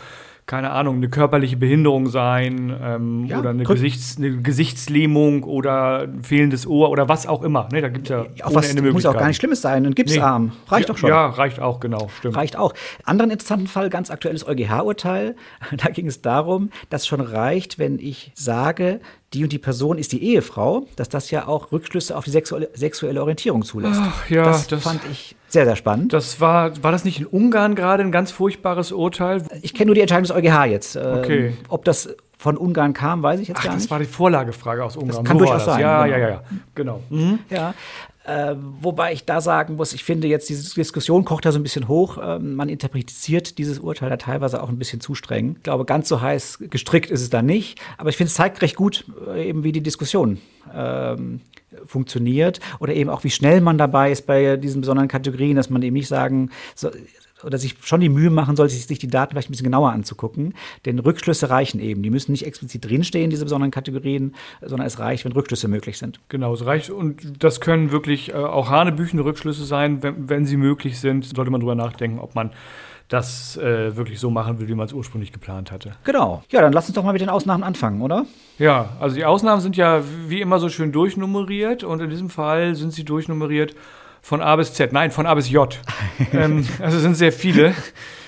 keine 0.47 0.71
Ahnung, 0.71 0.95
eine 0.95 1.09
körperliche 1.09 1.57
Behinderung 1.57 2.07
sein 2.07 2.73
ähm, 2.81 3.25
ja, 3.25 3.39
oder 3.39 3.49
eine, 3.49 3.63
Gesichts-, 3.63 4.17
eine, 4.17 4.37
Gesichtslähmung 4.41 5.43
oder 5.43 6.03
ein 6.03 6.23
fehlendes 6.23 6.65
Ohr 6.65 6.89
oder 6.89 7.09
was 7.09 7.27
auch 7.27 7.43
immer. 7.43 7.67
Ne, 7.73 7.81
da 7.81 7.89
gibt 7.89 8.09
es 8.09 8.11
ja 8.11 8.25
auch 8.45 8.55
was 8.55 8.73
muss 8.73 9.05
auch 9.05 9.13
gar 9.13 9.27
nicht 9.27 9.35
Schlimmes 9.35 9.61
sein. 9.61 9.85
Ein 9.85 9.93
Gipsarm 9.93 10.45
nee. 10.45 10.51
reicht 10.69 10.87
ja, 10.87 10.93
doch 10.93 10.97
schon. 10.97 11.09
Ja, 11.09 11.27
reicht 11.27 11.59
auch, 11.59 11.81
genau. 11.81 12.09
Stimmt. 12.17 12.37
Reicht 12.37 12.55
auch. 12.55 12.73
Anderen 13.03 13.29
interessanten 13.29 13.67
Fall, 13.67 13.89
ganz 13.89 14.09
aktuelles 14.09 14.47
EuGH-Urteil. 14.47 15.35
Da 15.77 15.89
ging 15.89 16.07
es 16.07 16.21
darum, 16.21 16.69
dass 16.89 17.05
schon 17.05 17.19
reicht, 17.19 17.77
wenn 17.77 17.99
ich 17.99 18.31
sage, 18.33 19.01
die 19.33 19.43
und 19.43 19.51
die 19.51 19.59
Person 19.59 19.97
ist 19.97 20.13
die 20.13 20.23
Ehefrau, 20.23 20.87
dass 20.95 21.09
das 21.09 21.31
ja 21.31 21.47
auch 21.47 21.71
Rückschlüsse 21.71 22.15
auf 22.15 22.23
die 22.23 22.31
sexuelle, 22.31 22.69
sexuelle 22.73 23.21
Orientierung 23.21 23.63
zulässt. 23.63 23.99
Ach, 24.01 24.29
ja, 24.29 24.45
das, 24.45 24.67
das, 24.67 24.81
fand 24.81 25.01
ich 25.11 25.35
sehr, 25.49 25.65
sehr 25.65 25.75
spannend. 25.75 26.13
Das 26.13 26.39
war, 26.39 26.81
war 26.81 26.91
das 26.91 27.03
nicht 27.03 27.19
in 27.19 27.25
Ungarn 27.25 27.75
gerade 27.75 28.03
ein 28.03 28.11
ganz 28.11 28.31
furchtbares 28.31 28.91
Urteil? 28.91 29.43
Ich 29.61 29.73
kenne 29.73 29.87
nur 29.87 29.95
die 29.95 30.01
Entscheidung 30.01 30.23
des 30.23 30.31
EuGH 30.31 30.65
jetzt. 30.65 30.95
Ähm, 30.95 31.17
okay. 31.17 31.53
ob 31.67 31.83
das 31.83 32.15
von 32.37 32.55
Ungarn 32.55 32.93
kam, 32.93 33.23
weiß 33.23 33.39
ich 33.39 33.49
jetzt 33.49 33.57
Ach, 33.59 33.63
gar 33.65 33.73
nicht. 33.73 33.85
Das 33.85 33.91
war 33.91 33.99
die 33.99 34.05
Vorlagefrage 34.05 34.83
aus 34.83 34.95
Ungarn. 34.95 35.23
Das 35.23 35.25
kann 35.25 35.39
so 35.39 35.45
durchaus 35.45 35.65
sein. 35.65 35.81
Ja, 35.81 36.05
genau. 36.05 36.17
ja, 36.17 36.21
ja, 36.21 36.29
ja. 36.29 36.43
Genau. 36.75 37.03
Mhm. 37.09 37.39
Ja. 37.49 37.73
Äh, 38.27 38.55
wobei 38.81 39.13
ich 39.13 39.23
da 39.23 39.39
sagen 39.39 39.77
muss, 39.77 39.93
ich 39.93 40.03
finde 40.03 40.27
jetzt, 40.27 40.49
diese 40.49 40.75
Diskussion 40.75 41.23
kocht 41.23 41.45
da 41.45 41.53
so 41.53 41.59
ein 41.59 41.63
bisschen 41.63 41.87
hoch. 41.87 42.17
Ähm, 42.21 42.55
man 42.55 42.67
interpretiert 42.67 43.57
dieses 43.57 43.79
Urteil 43.79 44.09
da 44.09 44.17
teilweise 44.17 44.61
auch 44.61 44.67
ein 44.67 44.77
bisschen 44.77 44.99
zu 44.99 45.15
streng. 45.15 45.55
Ich 45.55 45.63
glaube, 45.63 45.85
ganz 45.85 46.09
so 46.09 46.19
heiß 46.19 46.59
gestrickt 46.69 47.09
ist 47.09 47.21
es 47.21 47.29
da 47.29 47.41
nicht. 47.41 47.79
Aber 47.97 48.09
ich 48.09 48.17
finde, 48.17 48.27
es 48.27 48.33
zeigt 48.33 48.61
recht 48.61 48.75
gut, 48.75 49.05
äh, 49.27 49.47
eben 49.47 49.63
wie 49.63 49.71
die 49.71 49.81
Diskussion 49.81 50.39
ähm, 50.75 51.39
funktioniert 51.85 52.59
oder 52.79 52.93
eben 52.93 53.09
auch, 53.09 53.23
wie 53.23 53.29
schnell 53.29 53.61
man 53.61 53.77
dabei 53.77 54.11
ist 54.11 54.27
bei 54.27 54.57
diesen 54.57 54.81
besonderen 54.81 55.07
Kategorien, 55.07 55.55
dass 55.55 55.69
man 55.69 55.81
eben 55.81 55.93
nicht 55.93 56.09
sagen, 56.09 56.49
so, 56.75 56.89
oder 57.43 57.57
sich 57.57 57.75
schon 57.81 58.01
die 58.01 58.09
Mühe 58.09 58.29
machen 58.29 58.55
sollte, 58.55 58.73
sich 58.73 58.99
die 58.99 59.07
Daten 59.07 59.31
vielleicht 59.31 59.49
ein 59.49 59.51
bisschen 59.51 59.65
genauer 59.65 59.91
anzugucken. 59.91 60.53
Denn 60.85 60.99
Rückschlüsse 60.99 61.49
reichen 61.49 61.79
eben. 61.79 62.03
Die 62.03 62.09
müssen 62.09 62.31
nicht 62.31 62.45
explizit 62.45 62.85
drinstehen, 62.85 63.29
diese 63.29 63.45
besonderen 63.45 63.71
Kategorien, 63.71 64.35
sondern 64.61 64.87
es 64.87 64.99
reicht, 64.99 65.25
wenn 65.25 65.31
Rückschlüsse 65.31 65.67
möglich 65.67 65.97
sind. 65.97 66.19
Genau, 66.29 66.53
es 66.53 66.65
reicht. 66.65 66.89
Und 66.89 67.43
das 67.43 67.61
können 67.61 67.91
wirklich 67.91 68.29
äh, 68.29 68.33
auch 68.33 68.69
hanebüchende 68.69 69.23
Rückschlüsse 69.23 69.65
sein, 69.65 70.01
wenn, 70.03 70.29
wenn 70.29 70.45
sie 70.45 70.57
möglich 70.57 70.99
sind. 70.99 71.25
Sollte 71.25 71.51
man 71.51 71.61
darüber 71.61 71.75
nachdenken, 71.75 72.19
ob 72.19 72.35
man 72.35 72.51
das 73.07 73.55
äh, 73.57 73.95
wirklich 73.95 74.19
so 74.19 74.29
machen 74.29 74.59
will, 74.59 74.67
wie 74.67 74.75
man 74.75 74.85
es 74.85 74.93
ursprünglich 74.93 75.31
geplant 75.31 75.71
hatte. 75.71 75.93
Genau. 76.03 76.43
Ja, 76.49 76.61
dann 76.61 76.73
lass 76.73 76.87
uns 76.87 76.95
doch 76.95 77.03
mal 77.03 77.13
mit 77.13 77.21
den 77.21 77.29
Ausnahmen 77.29 77.63
anfangen, 77.63 78.01
oder? 78.01 78.25
Ja, 78.59 78.97
also 78.99 79.15
die 79.15 79.23
Ausnahmen 79.23 79.61
sind 79.61 79.77
ja 79.77 80.03
wie 80.27 80.41
immer 80.41 80.59
so 80.59 80.67
schön 80.67 80.91
durchnummeriert 80.91 81.83
und 81.83 82.01
in 82.01 82.09
diesem 82.09 82.29
Fall 82.29 82.75
sind 82.75 82.91
sie 82.91 83.05
durchnummeriert 83.05 83.75
von 84.27 84.41
A 84.41 84.57
bis 84.57 84.73
Z. 84.73 84.91
Nein, 84.91 85.11
von 85.11 85.25
A 85.25 85.33
bis 85.35 85.49
J. 85.49 85.79
ähm, 86.33 86.67
also 86.81 86.99
sind 86.99 87.15
sehr 87.15 87.31
viele, 87.31 87.73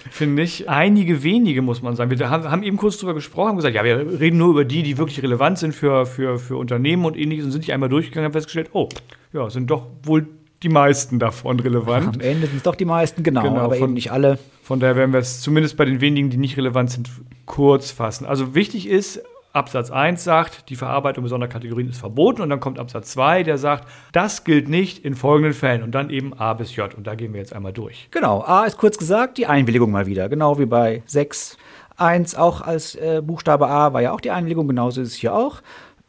finde 0.10 0.44
ich. 0.44 0.70
Einige 0.70 1.24
wenige, 1.24 1.62
muss 1.62 1.82
man 1.82 1.98
sagen. 1.98 2.10
Wir 2.10 2.29
haben, 2.29 2.63
eben 2.63 2.77
kurz 2.77 3.00
drüber 3.00 3.13
gesprochen, 3.13 3.50
haben 3.50 3.56
gesagt, 3.58 3.75
ja, 3.75 3.84
wir 3.84 4.18
reden 4.18 4.38
nur 4.38 4.51
über 4.51 4.63
die, 4.63 4.82
die 4.82 4.98
wirklich 4.98 5.22
relevant 5.22 5.58
sind 5.58 5.75
für, 5.75 6.06
für, 6.06 6.39
für 6.39 6.56
Unternehmen 6.56 7.03
und 7.03 7.18
ähnliches 7.18 7.44
und 7.44 7.51
sind 7.51 7.60
nicht 7.60 7.74
einmal 7.74 7.89
durchgegangen 7.89 8.27
und 8.27 8.29
haben 8.29 8.39
festgestellt, 8.39 8.70
oh, 8.72 8.88
ja, 9.34 9.50
sind 9.50 9.70
doch 9.70 9.88
wohl 10.03 10.25
die 10.63 10.70
meisten 10.70 11.20
davon 11.20 11.60
relevant. 11.60 12.15
Am 12.15 12.22
Ende 12.22 12.48
sind 12.48 12.58
es 12.58 12.63
doch 12.63 12.75
die 12.75 12.86
meisten, 12.86 13.22
genau, 13.22 13.41
genau 13.41 13.60
aber 13.60 13.75
von, 13.75 13.89
eben 13.89 13.94
nicht 13.96 14.13
alle. 14.13 14.39
Von 14.63 14.79
daher 14.79 14.96
werden 14.96 15.12
wir 15.12 15.20
es 15.20 15.41
zumindest 15.41 15.75
bei 15.75 15.84
den 15.84 16.00
wenigen, 16.00 16.29
die 16.29 16.38
nicht 16.38 16.56
relevant 16.56 16.91
sind, 16.91 17.10
kurz 17.46 17.91
fassen. 17.91 18.25
Also 18.25 18.56
wichtig 18.56 18.88
ist, 18.88 19.22
Absatz 19.51 19.89
1 19.89 20.24
sagt, 20.24 20.70
die 20.70 20.75
Verarbeitung 20.75 21.24
besonderer 21.24 21.50
Kategorien 21.50 21.89
ist 21.89 22.00
verboten 22.00 22.41
und 22.41 22.50
dann 22.50 22.60
kommt 22.60 22.77
Absatz 22.77 23.12
2, 23.12 23.44
der 23.44 23.58
sagt, 23.58 23.88
das 24.12 24.44
gilt 24.44 24.70
nicht 24.70 25.03
in 25.03 25.15
folgenden 25.15 25.53
Fällen 25.53 25.82
und 25.82 25.91
dann 25.91 26.12
eben 26.12 26.34
A 26.34 26.53
bis 26.53 26.75
J 26.75 26.94
und 26.94 27.08
da 27.08 27.15
gehen 27.15 27.34
wir 27.34 27.39
jetzt 27.39 27.53
einmal 27.53 27.74
durch. 27.74 28.10
Genau, 28.12 28.41
A 28.41 28.65
ist 28.65 28.77
kurz 28.77 28.98
gesagt 28.98 29.38
die 29.38 29.48
Einwilligung 29.48 29.89
mal 29.89 30.06
wieder, 30.06 30.29
genau 30.29 30.60
wie 30.60 30.65
bei 30.65 31.01
6 31.08 31.58
1 31.98 32.36
auch 32.36 32.62
als 32.62 32.96
äh, 32.96 33.22
Buchstabe 33.24 33.68
A 33.68 33.94
war 33.94 34.01
ja 34.01 34.12
auch 34.12 34.22
die 34.22 34.32
Einwilligung, 34.32 34.68
genauso 34.68 35.01
ist 35.01 35.10
es 35.10 35.15
hier 35.15 35.34
auch. 35.34 35.62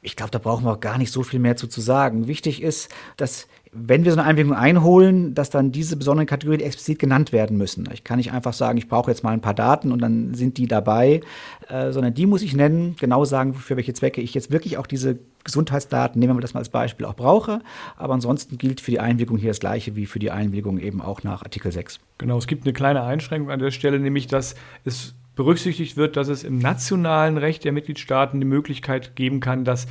Ich 0.03 0.17
glaube, 0.17 0.31
da 0.31 0.39
brauchen 0.39 0.65
wir 0.65 0.73
auch 0.73 0.81
gar 0.81 0.99
nicht 0.99 1.13
so 1.13 1.23
viel 1.23 1.41
mehr 1.41 1.57
zu, 1.57 1.67
zu 1.67 1.81
sagen. 1.81 2.27
Wichtig 2.27 2.63
ist, 2.63 2.95
dass 3.17 3.49
wenn 3.73 4.05
wir 4.05 4.11
so 4.11 4.19
eine 4.19 4.29
Einwilligung 4.29 4.57
einholen, 4.57 5.35
dass 5.35 5.49
dann 5.49 5.71
diese 5.71 5.97
besonderen 5.97 6.27
Kategorien 6.27 6.61
explizit 6.61 6.99
genannt 6.99 7.33
werden 7.33 7.57
müssen. 7.57 7.89
Ich 7.93 8.03
kann 8.03 8.17
nicht 8.17 8.33
einfach 8.33 8.53
sagen, 8.53 8.77
ich 8.79 8.89
brauche 8.89 9.11
jetzt 9.11 9.23
mal 9.23 9.31
ein 9.31 9.41
paar 9.41 9.55
Daten 9.55 9.93
und 9.93 10.03
dann 10.03 10.35
sind 10.35 10.59
die 10.59 10.67
dabei, 10.67 11.21
äh, 11.69 11.93
sondern 11.93 12.13
die 12.13 12.27
muss 12.27 12.43
ich 12.43 12.55
nennen, 12.55 12.97
genau 12.99 13.25
sagen, 13.25 13.55
für 13.55 13.77
welche 13.77 13.95
Zwecke 13.95 14.21
ich 14.21 14.35
jetzt 14.35 14.51
wirklich 14.51 14.77
auch 14.77 14.89
diese 14.89 15.21
Gesundheitsdaten, 15.45 16.19
nehmen 16.19 16.37
wir 16.37 16.41
das 16.41 16.53
mal 16.53 16.61
als 16.61 16.69
Beispiel, 16.69 17.07
auch 17.07 17.15
brauche. 17.15 17.61
Aber 17.97 18.15
ansonsten 18.15 18.59
gilt 18.59 18.81
für 18.81 18.91
die 18.91 19.01
Einwilligung 19.01 19.39
hier 19.39 19.51
das 19.51 19.61
Gleiche 19.61 19.95
wie 19.95 20.07
für 20.07 20.19
die 20.19 20.33
Einwilligung 20.33 20.79
eben 20.79 21.01
auch 21.01 21.23
nach 21.23 21.43
Artikel 21.43 21.71
6. 21.71 22.01
Genau, 22.19 22.39
es 22.39 22.49
gibt 22.49 22.65
eine 22.65 22.73
kleine 22.73 23.03
Einschränkung 23.03 23.51
an 23.53 23.61
der 23.61 23.71
Stelle, 23.71 24.01
nämlich 24.01 24.27
dass 24.27 24.57
es 24.85 25.15
berücksichtigt 25.37 25.97
wird, 25.97 26.17
dass 26.17 26.29
es 26.29 26.43
im 26.43 26.59
nationalen 26.59 27.39
Recht 27.39 27.65
der 27.65 27.73
Mitgliedstaaten 27.73 28.41
die 28.41 28.47
Möglichkeit 28.47 29.15
geben 29.15 29.41
kann, 29.41 29.65
dass 29.65 29.87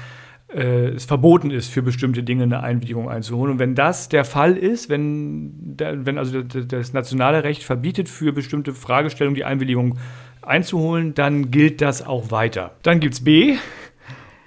äh, 0.54 0.90
es 0.90 1.06
verboten 1.06 1.52
ist, 1.52 1.70
für 1.70 1.82
bestimmte 1.82 2.24
Dinge 2.24 2.44
eine 2.44 2.64
Einwilligung 2.64 3.10
einzuholen. 3.10 3.54
Und 3.54 3.60
wenn 3.60 3.76
das 3.76 4.10
der 4.10 4.26
Fall 4.26 4.58
ist, 4.58 4.90
wenn, 4.90 5.76
wenn 5.78 6.18
also 6.18 6.42
das 6.42 6.94
nationale 6.94 7.44
Recht 7.44 7.64
verbietet, 7.64 8.10
für 8.10 8.34
bestimmte 8.34 8.74
Fragestellungen 8.74 9.36
die 9.36 9.46
Einwilligung 9.46 9.98
einzuholen, 10.42 11.14
dann 11.14 11.52
gilt 11.52 11.82
das 11.82 12.06
auch 12.06 12.32
weiter. 12.32 12.72
Dann 12.84 13.00
gibt 13.00 13.16
es 13.16 13.24
B. 13.24 13.58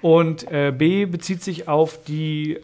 Und 0.01 0.51
äh, 0.51 0.73
B 0.77 1.05
bezieht 1.05 1.41
sich 1.41 1.69
auf 1.69 2.03
die 2.03 2.55
äh, 2.55 2.59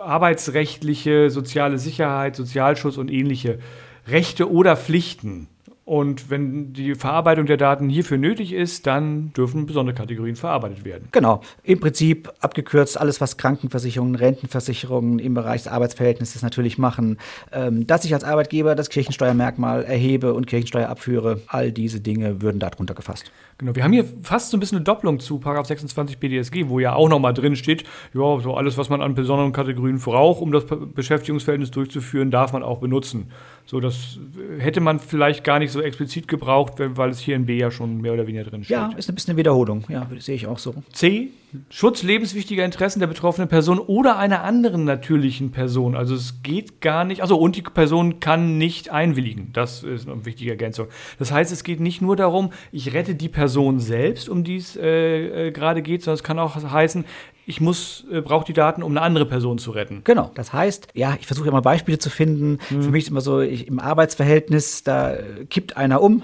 arbeitsrechtliche, 0.00 1.30
soziale 1.30 1.78
Sicherheit, 1.78 2.36
Sozialschutz 2.36 2.98
und 2.98 3.10
ähnliche 3.10 3.60
Rechte 4.06 4.52
oder 4.52 4.76
Pflichten 4.76 5.48
und 5.84 6.30
wenn 6.30 6.72
die 6.72 6.94
Verarbeitung 6.94 7.46
der 7.46 7.56
Daten 7.56 7.88
hierfür 7.88 8.16
nötig 8.16 8.52
ist, 8.52 8.86
dann 8.86 9.32
dürfen 9.32 9.66
besondere 9.66 9.96
Kategorien 9.96 10.36
verarbeitet 10.36 10.84
werden. 10.84 11.08
Genau. 11.10 11.40
Im 11.64 11.80
Prinzip 11.80 12.32
abgekürzt 12.40 13.00
alles, 13.00 13.20
was 13.20 13.36
Krankenversicherungen, 13.36 14.14
Rentenversicherungen 14.14 15.18
im 15.18 15.34
Bereich 15.34 15.64
des 15.64 15.72
Arbeitsverhältnisses 15.72 16.42
natürlich 16.42 16.78
machen. 16.78 17.18
Ähm, 17.50 17.84
dass 17.88 18.04
ich 18.04 18.14
als 18.14 18.22
Arbeitgeber 18.22 18.76
das 18.76 18.90
Kirchensteuermerkmal 18.90 19.82
erhebe 19.82 20.34
und 20.34 20.46
Kirchensteuer 20.46 20.88
abführe, 20.88 21.40
all 21.48 21.72
diese 21.72 22.00
Dinge 22.00 22.40
würden 22.42 22.60
darunter 22.60 22.94
gefasst. 22.94 23.32
Genau, 23.58 23.74
wir 23.74 23.82
haben 23.82 23.92
hier 23.92 24.04
fast 24.22 24.50
so 24.50 24.56
ein 24.56 24.60
bisschen 24.60 24.78
eine 24.78 24.84
Doppelung 24.84 25.18
zu 25.18 25.40
26 25.42 26.18
BDSG, 26.18 26.68
wo 26.68 26.78
ja 26.78 26.94
auch 26.94 27.08
nochmal 27.08 27.34
drin 27.34 27.56
steht, 27.56 27.82
ja, 28.14 28.38
so 28.40 28.54
alles, 28.54 28.78
was 28.78 28.88
man 28.88 29.02
an 29.02 29.14
besonderen 29.14 29.52
Kategorien 29.52 29.98
braucht, 29.98 30.40
um 30.40 30.52
das 30.52 30.64
Beschäftigungsverhältnis 30.64 31.72
durchzuführen, 31.72 32.30
darf 32.30 32.52
man 32.52 32.62
auch 32.62 32.78
benutzen. 32.78 33.30
So, 33.66 33.80
das 33.80 34.18
hätte 34.58 34.80
man 34.80 34.98
vielleicht 34.98 35.44
gar 35.44 35.58
nicht 35.58 35.71
so 35.72 35.80
explizit 35.80 36.28
gebraucht, 36.28 36.74
weil 36.78 37.10
es 37.10 37.18
hier 37.18 37.36
in 37.36 37.46
B 37.46 37.58
ja 37.58 37.70
schon 37.70 38.00
mehr 38.00 38.12
oder 38.12 38.26
weniger 38.26 38.44
drin 38.44 38.64
steht. 38.64 38.76
Ja, 38.76 38.92
ist 38.96 39.08
ein 39.08 39.14
bisschen 39.14 39.32
eine 39.32 39.38
Wiederholung. 39.38 39.84
Ja, 39.88 40.06
sehe 40.18 40.34
ich 40.34 40.46
auch 40.46 40.58
so. 40.58 40.74
C, 40.92 41.30
Schutz 41.68 42.02
lebenswichtiger 42.02 42.64
Interessen 42.64 43.00
der 43.00 43.06
betroffenen 43.06 43.48
Person 43.48 43.78
oder 43.78 44.16
einer 44.18 44.42
anderen 44.42 44.84
natürlichen 44.84 45.50
Person. 45.50 45.94
Also 45.94 46.14
es 46.14 46.42
geht 46.42 46.80
gar 46.80 47.04
nicht, 47.04 47.20
also 47.20 47.36
und 47.36 47.56
die 47.56 47.62
Person 47.62 48.20
kann 48.20 48.56
nicht 48.56 48.90
einwilligen. 48.90 49.50
Das 49.52 49.82
ist 49.82 50.08
eine 50.08 50.24
wichtige 50.24 50.50
Ergänzung. 50.50 50.86
Das 51.18 51.30
heißt, 51.30 51.52
es 51.52 51.62
geht 51.62 51.80
nicht 51.80 52.00
nur 52.00 52.16
darum, 52.16 52.52
ich 52.70 52.94
rette 52.94 53.14
die 53.14 53.28
Person 53.28 53.80
selbst, 53.80 54.28
um 54.28 54.44
die 54.44 54.56
es 54.56 54.76
äh, 54.76 55.48
äh, 55.48 55.50
gerade 55.52 55.82
geht, 55.82 56.02
sondern 56.02 56.16
es 56.16 56.24
kann 56.24 56.38
auch 56.38 56.56
heißen, 56.56 57.04
ich 57.44 57.60
muss, 57.60 58.04
äh, 58.10 58.20
brauche 58.20 58.44
die 58.44 58.52
Daten, 58.52 58.82
um 58.82 58.92
eine 58.92 59.02
andere 59.02 59.26
Person 59.26 59.58
zu 59.58 59.72
retten. 59.72 60.02
Genau. 60.04 60.30
Das 60.34 60.52
heißt, 60.52 60.88
ja, 60.94 61.16
ich 61.18 61.26
versuche 61.26 61.48
immer 61.48 61.62
Beispiele 61.62 61.98
zu 61.98 62.08
finden. 62.08 62.58
Mhm. 62.70 62.82
Für 62.82 62.90
mich 62.90 63.04
ist 63.04 63.10
immer 63.10 63.20
so, 63.20 63.40
ich, 63.40 63.66
im 63.66 63.80
Arbeitsverhältnis, 63.80 64.84
da 64.84 65.16
kippt 65.50 65.76
einer 65.76 66.00
um 66.00 66.22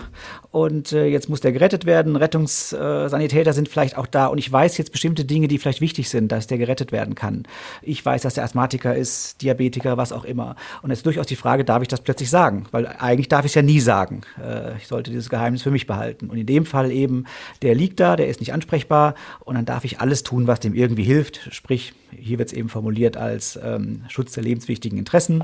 und 0.51 0.93
äh, 0.93 1.07
jetzt 1.07 1.29
muss 1.29 1.41
der 1.41 1.53
gerettet 1.53 1.87
werden. 1.87 2.17
Rettungssanitäter 2.17 3.53
sind 3.53 3.69
vielleicht 3.69 3.97
auch 3.97 4.07
da 4.07 4.27
und 4.27 4.39
ich 4.39 4.51
weiß 4.51 4.79
jetzt 4.79 4.93
bestimmte 4.93 5.25
Dinge, 5.25 5.49
die 5.49 5.59
vielleicht 5.59 5.81
wichtig 5.81 6.09
sind, 6.09 6.31
dass 6.31 6.47
der 6.47 6.59
gerettet 6.59 6.93
werden 6.93 7.15
kann. 7.15 7.45
Ich 7.83 8.05
weiß, 8.05 8.23
dass 8.23 8.35
der 8.35 8.45
Asthmatiker 8.45 8.95
ist, 8.95 9.43
Diabetiker, 9.43 9.97
was 9.97 10.13
auch 10.13 10.25
immer. 10.25 10.55
Und 10.83 10.91
jetzt 10.91 11.05
durchaus 11.05 11.27
die 11.27 11.37
Frage, 11.37 11.65
darf 11.65 11.83
ich 11.83 11.89
das 11.89 12.01
plötzlich 12.01 12.31
sagen? 12.31 12.67
Weil 12.71 12.87
eigentlich 12.87 13.29
darf 13.29 13.45
ich 13.45 13.51
es 13.51 13.55
ja 13.57 13.63
nie 13.63 13.81
sagen. 13.81 14.21
Äh, 14.41 14.77
ich 14.77 14.87
sollte 14.87 15.11
dieses 15.11 15.29
Geheimnis 15.29 15.63
für 15.63 15.73
mich 15.73 15.89
behalten. 15.89 16.31
Und 16.31 16.39
in 16.39 16.47
dem 16.47 16.65
Fall 16.65 16.93
eben, 16.93 17.25
der 17.63 17.75
liegt 17.75 17.99
da, 17.99 18.15
der 18.15 18.29
ist 18.29 18.41
nicht 18.41 18.53
ansprechbar 18.53 19.15
und 19.41 19.57
dann 19.57 19.65
darf 19.65 19.85
ich 19.85 20.01
alles 20.01 20.23
tun, 20.23 20.47
was 20.47 20.61
dem 20.61 20.75
irgendwie 20.75 21.08
hilft. 21.09 21.49
Sprich, 21.53 21.93
hier 22.11 22.39
wird 22.39 22.51
es 22.51 22.55
eben 22.55 22.69
formuliert 22.69 23.17
als 23.17 23.59
ähm, 23.63 24.05
Schutz 24.09 24.33
der 24.33 24.45
lebenswichtigen 24.45 24.99
Interessen. 24.99 25.43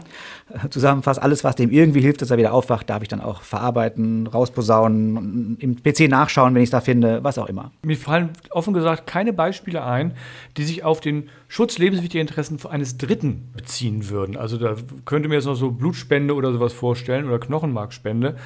Äh, 0.50 0.68
zusammenfasst, 0.68 1.21
alles, 1.21 1.44
was 1.44 1.56
dem 1.56 1.71
irgendwie 1.71 2.00
hilft, 2.00 2.23
dass 2.23 2.30
er 2.30 2.38
wieder 2.38 2.52
aufwacht, 2.52 2.88
darf 2.88 3.02
ich 3.02 3.09
dann 3.09 3.21
auch 3.21 3.42
verarbeiten, 3.42 4.26
rausposaunen, 4.26 5.56
im 5.59 5.83
PC 5.83 6.09
nachschauen, 6.09 6.54
wenn 6.54 6.62
ich 6.62 6.68
es 6.68 6.71
da 6.71 6.80
finde, 6.80 7.25
was 7.25 7.38
auch 7.38 7.49
immer. 7.49 7.73
Mir 7.83 7.97
fallen 7.97 8.30
offen 8.50 8.73
gesagt 8.73 9.06
keine 9.06 9.33
Beispiele 9.33 9.85
ein, 9.85 10.12
die 10.56 10.64
sich 10.64 10.85
auf 10.85 11.00
den 11.00 11.28
Schutz 11.49 11.78
lebenswichtiger 11.78 12.21
Interessen 12.21 12.59
eines 12.68 12.97
Dritten 12.97 13.50
beziehen 13.54 14.09
würden. 14.09 14.37
Also 14.37 14.59
da 14.59 14.76
könnte 15.04 15.28
mir 15.28 15.37
jetzt 15.37 15.47
noch 15.47 15.54
so 15.54 15.71
Blutspende 15.71 16.35
oder 16.35 16.52
sowas 16.52 16.73
vorstellen 16.73 17.26
oder 17.26 17.38
Knochenmarkspende. 17.38 18.37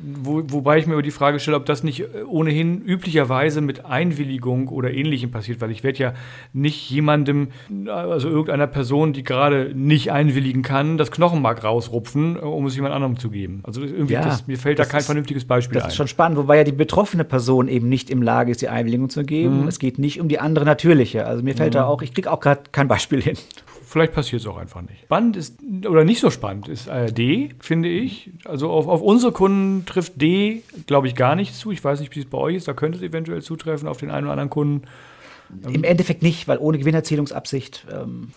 Wo, 0.00 0.42
wobei 0.48 0.78
ich 0.78 0.86
mir 0.86 0.92
über 0.92 1.02
die 1.02 1.10
Frage 1.10 1.40
stelle, 1.40 1.56
ob 1.56 1.66
das 1.66 1.82
nicht 1.82 2.00
äh, 2.00 2.22
ohnehin 2.26 2.82
üblicherweise 2.82 3.60
mit 3.60 3.84
Einwilligung 3.84 4.68
oder 4.68 4.92
Ähnlichem 4.92 5.30
passiert, 5.30 5.60
weil 5.60 5.72
ich 5.72 5.82
werde 5.82 5.98
ja 5.98 6.14
nicht 6.52 6.88
jemandem, 6.88 7.48
also 7.88 8.28
irgendeiner 8.28 8.68
Person, 8.68 9.12
die 9.12 9.24
gerade 9.24 9.72
nicht 9.74 10.12
einwilligen 10.12 10.62
kann, 10.62 10.98
das 10.98 11.10
Knochenmark 11.10 11.64
rausrupfen, 11.64 12.36
äh, 12.36 12.40
um 12.40 12.66
es 12.66 12.76
jemand 12.76 12.94
anderem 12.94 13.18
zu 13.18 13.30
geben. 13.30 13.60
Also 13.64 13.82
irgendwie, 13.82 14.14
ja, 14.14 14.24
das, 14.24 14.46
mir 14.46 14.56
fällt 14.56 14.78
da 14.78 14.84
kein 14.84 15.00
ist, 15.00 15.06
vernünftiges 15.06 15.44
Beispiel 15.44 15.74
das 15.74 15.84
ein. 15.84 15.86
Das 15.86 15.94
ist 15.94 15.96
schon 15.96 16.08
spannend, 16.08 16.38
wobei 16.38 16.58
ja 16.58 16.64
die 16.64 16.72
betroffene 16.72 17.24
Person 17.24 17.66
eben 17.66 17.88
nicht 17.88 18.10
im 18.10 18.22
Lage 18.22 18.52
ist, 18.52 18.62
die 18.62 18.68
Einwilligung 18.68 19.10
zu 19.10 19.24
geben. 19.24 19.62
Mhm. 19.62 19.68
Es 19.68 19.80
geht 19.80 19.98
nicht 19.98 20.20
um 20.20 20.28
die 20.28 20.38
andere 20.38 20.64
natürliche. 20.64 21.26
Also 21.26 21.42
mir 21.42 21.56
fällt 21.56 21.74
mhm. 21.74 21.78
da 21.78 21.86
auch, 21.86 22.02
ich 22.02 22.14
kriege 22.14 22.30
auch 22.30 22.40
gerade 22.40 22.62
kein 22.70 22.86
Beispiel 22.86 23.20
hin. 23.20 23.36
Vielleicht 23.88 24.12
passiert 24.12 24.42
es 24.42 24.46
auch 24.46 24.58
einfach 24.58 24.82
nicht. 24.82 25.00
Spannend 25.04 25.38
ist, 25.38 25.62
oder 25.86 26.04
nicht 26.04 26.20
so 26.20 26.28
spannend, 26.28 26.68
ist 26.68 26.88
äh, 26.88 27.10
D, 27.10 27.54
finde 27.58 27.88
ich. 27.88 28.30
Also 28.44 28.70
auf, 28.70 28.86
auf 28.86 29.00
unsere 29.00 29.32
Kunden 29.32 29.86
trifft 29.86 30.20
D, 30.20 30.62
glaube 30.86 31.06
ich, 31.06 31.14
gar 31.14 31.34
nicht 31.34 31.54
zu. 31.54 31.70
Ich 31.70 31.82
weiß 31.82 32.00
nicht, 32.00 32.14
wie 32.14 32.20
es 32.20 32.26
bei 32.26 32.36
euch 32.36 32.56
ist. 32.56 32.68
Da 32.68 32.74
könnte 32.74 32.98
es 32.98 33.02
eventuell 33.02 33.40
zutreffen 33.40 33.88
auf 33.88 33.96
den 33.96 34.10
einen 34.10 34.26
oder 34.26 34.32
anderen 34.32 34.50
Kunden. 34.50 34.82
Im 35.66 35.82
Endeffekt 35.82 36.22
nicht, 36.22 36.46
weil 36.46 36.58
ohne 36.58 36.78
Gewinnerzielungsabsicht. 36.78 37.86
Ähm, 37.90 38.32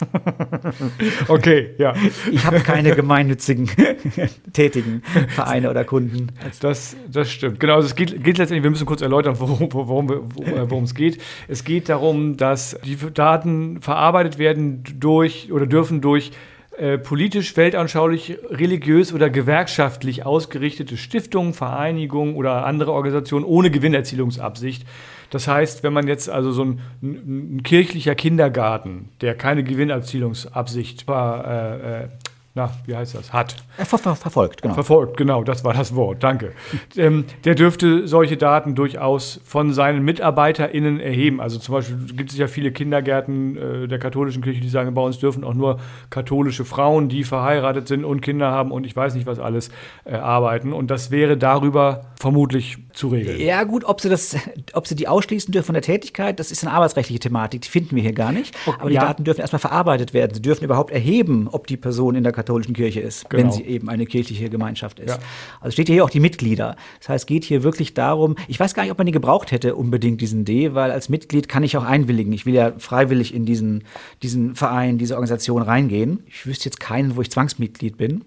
okay, 1.28 1.72
ja. 1.78 1.94
Ich 2.32 2.46
habe 2.46 2.60
keine 2.62 2.96
gemeinnützigen 2.96 3.70
tätigen 4.54 5.04
Vereine 5.30 5.70
oder 5.70 5.84
Kunden. 5.84 6.28
Das, 6.62 6.96
das 7.12 7.30
stimmt. 7.30 7.60
Genau, 7.60 7.76
also 7.76 7.88
es 7.88 7.96
geht, 7.96 8.24
geht 8.24 8.38
letztendlich, 8.38 8.64
wir 8.64 8.70
müssen 8.70 8.86
kurz 8.86 9.02
erläutern, 9.02 9.36
worum, 9.40 9.74
worum, 9.74 10.10
worum 10.10 10.84
es 10.86 10.96
geht. 10.96 11.22
Es 11.48 11.66
geht 11.66 11.90
darum, 11.90 12.38
dass 12.38 12.80
die 12.86 12.98
Daten 13.14 13.82
verarbeitet 13.82 14.38
werden 14.38 14.84
durch 14.98 15.52
oder 15.52 15.66
dürfen 15.66 16.00
durch 16.00 16.32
äh, 16.78 16.98
politisch, 16.98 17.58
weltanschaulich, 17.58 18.38
religiös 18.50 19.14
oder 19.14 19.30
gewerkschaftlich 19.30 20.26
ausgerichtete 20.26 20.96
Stiftungen, 20.96 21.54
Vereinigungen 21.54 22.36
oder 22.36 22.66
andere 22.66 22.94
Organisationen 22.94 23.46
ohne 23.46 23.70
Gewinnerzielungsabsicht 23.70 24.86
das 25.32 25.48
heißt, 25.48 25.82
wenn 25.82 25.94
man 25.94 26.08
jetzt 26.08 26.30
also 26.30 26.52
so 26.52 26.64
ein, 26.64 26.80
ein 27.02 27.64
kirchlicher 27.64 28.16
Kindergarten, 28.16 29.10
der 29.22 29.34
keine 29.34 29.64
Gewinnerzielungsabsicht 29.64 31.08
war, 31.08 31.48
äh, 31.48 32.04
äh, 32.04 32.08
na, 32.54 32.70
wie 32.86 32.94
heißt 32.94 33.16
das, 33.16 33.32
hat. 33.32 33.56
Ver 33.78 33.98
ver 33.98 34.16
verfolgt, 34.18 34.62
genau. 34.62 34.74
Verfolgt, 34.74 35.16
genau, 35.16 35.42
das 35.42 35.64
war 35.64 35.74
das 35.74 35.96
Wort, 35.96 36.22
danke. 36.22 36.52
ähm, 36.98 37.24
der 37.46 37.56
dürfte 37.56 38.10
solche 38.10 38.36
Daten 38.36 38.76
durchaus 38.76 39.40
von 39.46 39.72
seinen 39.74 40.04
MitarbeiterInnen 40.04 41.00
erheben. 41.00 41.40
Also 41.40 41.60
zum 41.60 41.76
Beispiel 41.76 41.98
gibt 42.14 42.32
es 42.32 42.38
ja 42.38 42.48
viele 42.48 42.74
Kindergärten 42.74 43.56
äh, 43.56 43.88
der 43.88 44.00
katholischen 44.00 44.44
Kirche, 44.44 44.60
die 44.60 44.68
sagen, 44.68 44.94
bei 44.94 45.02
uns 45.02 45.18
dürfen 45.18 45.46
auch 45.46 45.54
nur 45.54 45.80
katholische 46.10 46.66
Frauen, 46.66 47.08
die 47.08 47.24
verheiratet 47.24 47.88
sind 47.88 48.04
und 48.04 48.20
Kinder 48.20 48.52
haben 48.52 48.72
und 48.72 48.86
ich 48.86 48.98
weiß 48.98 49.16
nicht 49.16 49.28
was 49.28 49.40
alles, 49.40 49.72
äh, 50.04 50.16
arbeiten. 50.16 50.74
Und 50.74 50.92
das 50.92 51.10
wäre 51.10 51.38
darüber 51.38 52.11
vermutlich 52.22 52.78
zu 52.94 53.10
regeln. 53.10 53.40
Ja, 53.40 53.64
gut, 53.64 53.84
ob 53.84 54.00
sie 54.00 54.10
das, 54.10 54.36
ob 54.74 54.88
sie 54.88 54.96
die 54.96 55.08
ausschließen 55.08 55.52
dürfen 55.52 55.68
von 55.68 55.74
der 55.74 55.82
Tätigkeit, 55.82 56.40
das 56.40 56.52
ist 56.52 56.64
eine 56.64 56.74
arbeitsrechtliche 56.74 57.20
Thematik, 57.20 57.62
die 57.62 57.70
finden 57.70 57.96
wir 57.96 58.04
hier 58.04 58.14
gar 58.14 58.32
nicht. 58.32 58.56
Okay, 58.66 58.78
Aber 58.80 58.90
die 58.90 58.96
ja. 58.96 59.02
Daten 59.02 59.24
dürfen 59.24 59.42
erstmal 59.42 59.60
verarbeitet 59.60 60.14
werden. 60.14 60.34
Sie 60.34 60.42
dürfen 60.42 60.64
überhaupt 60.64 60.92
erheben, 60.92 61.48
ob 61.52 61.68
die 61.68 61.78
Person 61.78 62.16
in 62.16 62.24
der 62.24 62.32
katholischen 62.32 62.74
Kirche 62.74 63.02
ist, 63.02 63.30
genau. 63.30 63.44
wenn 63.44 63.52
sie 63.52 63.64
eben 63.64 63.90
eine 63.90 64.06
kirchliche 64.06 64.50
Gemeinschaft 64.50 65.00
ist. 65.00 65.10
Ja. 65.10 65.20
Also 65.60 65.74
steht 65.74 65.88
hier 65.88 66.04
auch 66.06 66.10
die 66.10 66.20
Mitglieder. 66.20 66.76
Das 67.00 67.10
heißt, 67.10 67.24
es 67.24 67.26
geht 67.26 67.44
hier 67.44 67.64
wirklich 67.64 67.94
darum, 67.94 68.36
ich 68.48 68.60
weiß 68.60 68.74
gar 68.74 68.84
nicht, 68.84 68.92
ob 68.92 68.98
man 68.98 69.08
die 69.08 69.12
gebraucht 69.12 69.52
hätte, 69.52 69.76
unbedingt 69.76 70.22
diesen 70.22 70.46
D, 70.46 70.74
weil 70.74 70.92
als 70.92 71.10
Mitglied 71.10 71.50
kann 71.50 71.64
ich 71.64 71.76
auch 71.78 71.84
einwilligen. 71.84 72.32
Ich 72.34 72.46
will 72.46 72.54
ja 72.54 72.74
freiwillig 72.78 73.34
in 73.34 73.46
diesen, 73.46 73.84
diesen 74.22 74.56
Verein, 74.56 74.98
diese 74.98 75.16
Organisation 75.16 75.62
reingehen. 75.62 76.24
Ich 76.28 76.46
wüsste 76.46 76.66
jetzt 76.66 76.80
keinen, 76.80 77.16
wo 77.16 77.22
ich 77.22 77.32
Zwangsmitglied 77.32 77.98
bin. 77.98 78.24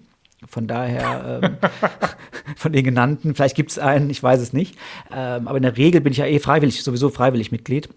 Von 0.47 0.67
daher, 0.67 1.41
ähm, 1.43 1.57
von 2.55 2.71
den 2.71 2.83
genannten, 2.83 3.35
vielleicht 3.35 3.55
gibt 3.55 3.71
es 3.71 3.79
einen, 3.79 4.09
ich 4.09 4.21
weiß 4.21 4.41
es 4.41 4.53
nicht. 4.53 4.77
Ähm, 5.11 5.47
aber 5.47 5.57
in 5.57 5.63
der 5.63 5.77
Regel 5.77 6.01
bin 6.01 6.11
ich 6.11 6.19
ja 6.19 6.25
eh 6.25 6.39
freiwillig, 6.39 6.83
sowieso 6.83 7.09
freiwillig 7.09 7.51
Mitglied. 7.51 7.89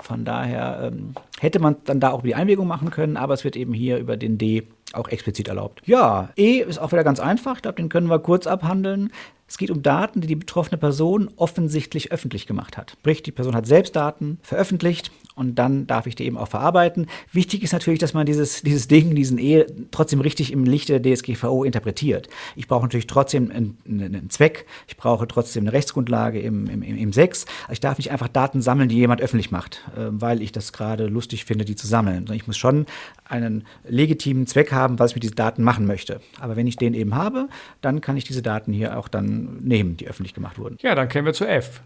Von 0.00 0.24
daher 0.24 0.90
ähm, 0.92 1.14
hätte 1.40 1.58
man 1.58 1.76
dann 1.84 2.00
da 2.00 2.10
auch 2.10 2.22
die 2.22 2.34
Einwilligung 2.34 2.66
machen 2.66 2.90
können, 2.90 3.16
aber 3.16 3.34
es 3.34 3.44
wird 3.44 3.56
eben 3.56 3.72
hier 3.72 3.98
über 3.98 4.16
den 4.16 4.38
D 4.38 4.64
auch 4.92 5.08
explizit 5.08 5.48
erlaubt. 5.48 5.82
Ja, 5.86 6.30
E 6.36 6.60
ist 6.60 6.78
auch 6.78 6.92
wieder 6.92 7.04
ganz 7.04 7.20
einfach. 7.20 7.56
Ich 7.56 7.62
glaube, 7.62 7.76
den 7.76 7.88
können 7.88 8.08
wir 8.08 8.18
kurz 8.18 8.46
abhandeln. 8.46 9.10
Es 9.48 9.58
geht 9.58 9.70
um 9.70 9.82
Daten, 9.82 10.20
die 10.20 10.26
die 10.26 10.34
betroffene 10.34 10.76
Person 10.76 11.30
offensichtlich 11.36 12.10
öffentlich 12.10 12.46
gemacht 12.46 12.76
hat. 12.76 12.92
Sprich, 12.92 13.22
die 13.22 13.32
Person 13.32 13.54
hat 13.54 13.66
selbst 13.66 13.94
Daten 13.94 14.38
veröffentlicht 14.42 15.12
und 15.36 15.54
dann 15.56 15.86
darf 15.86 16.06
ich 16.06 16.16
die 16.16 16.24
eben 16.24 16.36
auch 16.36 16.48
verarbeiten. 16.48 17.06
Wichtig 17.30 17.62
ist 17.62 17.72
natürlich, 17.72 18.00
dass 18.00 18.14
man 18.14 18.26
dieses, 18.26 18.62
dieses 18.62 18.88
Ding, 18.88 19.14
diesen 19.14 19.38
E 19.38 19.66
trotzdem 19.92 20.20
richtig 20.20 20.52
im 20.52 20.64
Licht 20.64 20.88
der 20.88 21.00
DSGVO 21.00 21.62
interpretiert. 21.62 22.28
Ich 22.56 22.66
brauche 22.66 22.82
natürlich 22.82 23.06
trotzdem 23.06 23.50
einen, 23.50 23.78
einen 23.86 24.30
Zweck, 24.30 24.66
ich 24.88 24.96
brauche 24.96 25.28
trotzdem 25.28 25.64
eine 25.64 25.72
Rechtsgrundlage 25.72 26.40
im, 26.40 26.68
im, 26.68 26.82
im 26.82 27.12
6. 27.12 27.44
Also 27.62 27.72
ich 27.72 27.80
darf 27.80 27.98
nicht 27.98 28.10
einfach 28.10 28.28
Daten 28.28 28.62
sammeln, 28.62 28.88
die 28.88 28.96
jemand 28.96 29.20
öffentlich 29.20 29.50
macht, 29.50 29.84
äh, 29.96 30.06
weil 30.10 30.42
ich 30.42 30.50
das 30.50 30.72
gerade 30.72 31.06
lustig 31.06 31.44
finde, 31.44 31.64
die 31.64 31.76
zu 31.76 31.86
sammeln. 31.86 32.26
Ich 32.32 32.46
muss 32.46 32.56
schon 32.56 32.86
einen 33.24 33.64
legitimen 33.86 34.46
Zweck 34.46 34.72
haben, 34.72 34.98
was 34.98 35.10
ich 35.10 35.16
mit 35.16 35.22
diesen 35.22 35.36
Daten 35.36 35.62
machen 35.62 35.86
möchte. 35.86 36.20
Aber 36.40 36.56
wenn 36.56 36.66
ich 36.66 36.76
den 36.76 36.94
eben 36.94 37.14
habe, 37.14 37.48
dann 37.80 38.00
kann 38.00 38.16
ich 38.16 38.24
diese 38.24 38.42
Daten 38.42 38.72
hier 38.72 38.98
auch 38.98 39.08
dann 39.08 39.35
nehmen, 39.36 39.96
die 39.96 40.08
öffentlich 40.08 40.34
gemacht 40.34 40.58
wurden. 40.58 40.76
Ja, 40.80 40.94
dann 40.94 41.08
kämen 41.08 41.26
wir 41.26 41.32
zu 41.32 41.46
F. 41.46 41.80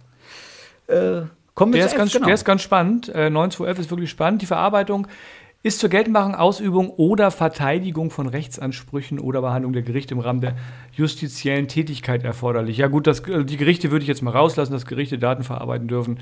Äh, 0.86 1.22
kommen 1.54 1.72
wir 1.72 1.80
der, 1.80 1.88
zu 1.88 1.88
ist 1.88 1.92
F, 1.92 1.98
ganz, 1.98 2.12
genau. 2.12 2.26
der 2.26 2.34
ist 2.34 2.44
ganz 2.44 2.62
spannend. 2.62 3.08
Äh, 3.08 3.26
9.2f 3.26 3.78
ist 3.78 3.90
wirklich 3.90 4.10
spannend. 4.10 4.42
Die 4.42 4.46
Verarbeitung 4.46 5.06
ist 5.62 5.78
zur 5.78 5.90
Geltendmachung, 5.90 6.34
Ausübung 6.34 6.88
oder 6.90 7.30
Verteidigung 7.30 8.10
von 8.10 8.26
Rechtsansprüchen 8.26 9.18
oder 9.18 9.42
Behandlung 9.42 9.74
der 9.74 9.82
Gerichte 9.82 10.14
im 10.14 10.20
Rahmen 10.20 10.40
der 10.40 10.56
justiziellen 10.92 11.68
Tätigkeit 11.68 12.24
erforderlich. 12.24 12.78
Ja 12.78 12.86
gut, 12.86 13.06
das, 13.06 13.22
die 13.22 13.56
Gerichte 13.58 13.90
würde 13.90 14.02
ich 14.02 14.08
jetzt 14.08 14.22
mal 14.22 14.30
rauslassen, 14.30 14.72
dass 14.72 14.86
Gerichte 14.86 15.18
Daten 15.18 15.42
verarbeiten 15.42 15.86
dürfen. 15.86 16.18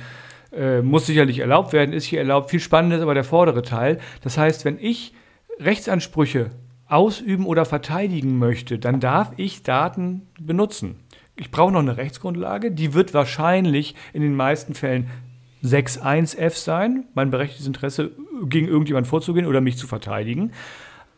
Äh, 0.51 0.83
muss 0.83 1.07
sicherlich 1.07 1.39
erlaubt 1.39 1.73
werden, 1.73 1.93
ist 1.93 2.05
hier 2.05 2.19
erlaubt. 2.19 2.51
Viel 2.51 2.61
spannender 2.61 2.97
ist 2.97 3.03
aber 3.03 3.15
der 3.15 3.25
vordere 3.25 3.63
Teil. 3.63 3.99
Das 4.23 4.39
heißt, 4.39 4.65
wenn 4.65 4.79
ich 4.81 5.15
Rechtsansprüche 5.61 6.51
ausüben 6.89 7.47
oder 7.47 7.65
verteidigen 7.65 8.39
möchte, 8.39 8.79
dann 8.79 8.99
darf 8.99 9.33
ich 9.37 9.63
Daten 9.63 10.27
benutzen. 10.41 10.97
Ich 11.39 11.53
brauche 11.53 11.73
noch 11.73 11.81
eine 11.81 11.97
Rechtsgrundlage, 11.97 12.73
die 12.73 12.95
wird 12.95 13.15
wahrscheinlich 13.15 13.95
in 14.13 14.23
den 14.23 14.35
meisten 14.35 14.75
Fällen 14.75 15.09
6.1f 15.63 16.57
sein, 16.57 17.05
mein 17.15 17.31
berechtigtes 17.31 17.67
Interesse 17.67 18.11
gegen 18.45 18.67
irgendjemand 18.67 19.07
vorzugehen 19.07 19.47
oder 19.47 19.61
mich 19.61 19.77
zu 19.77 19.87
verteidigen. 19.87 20.53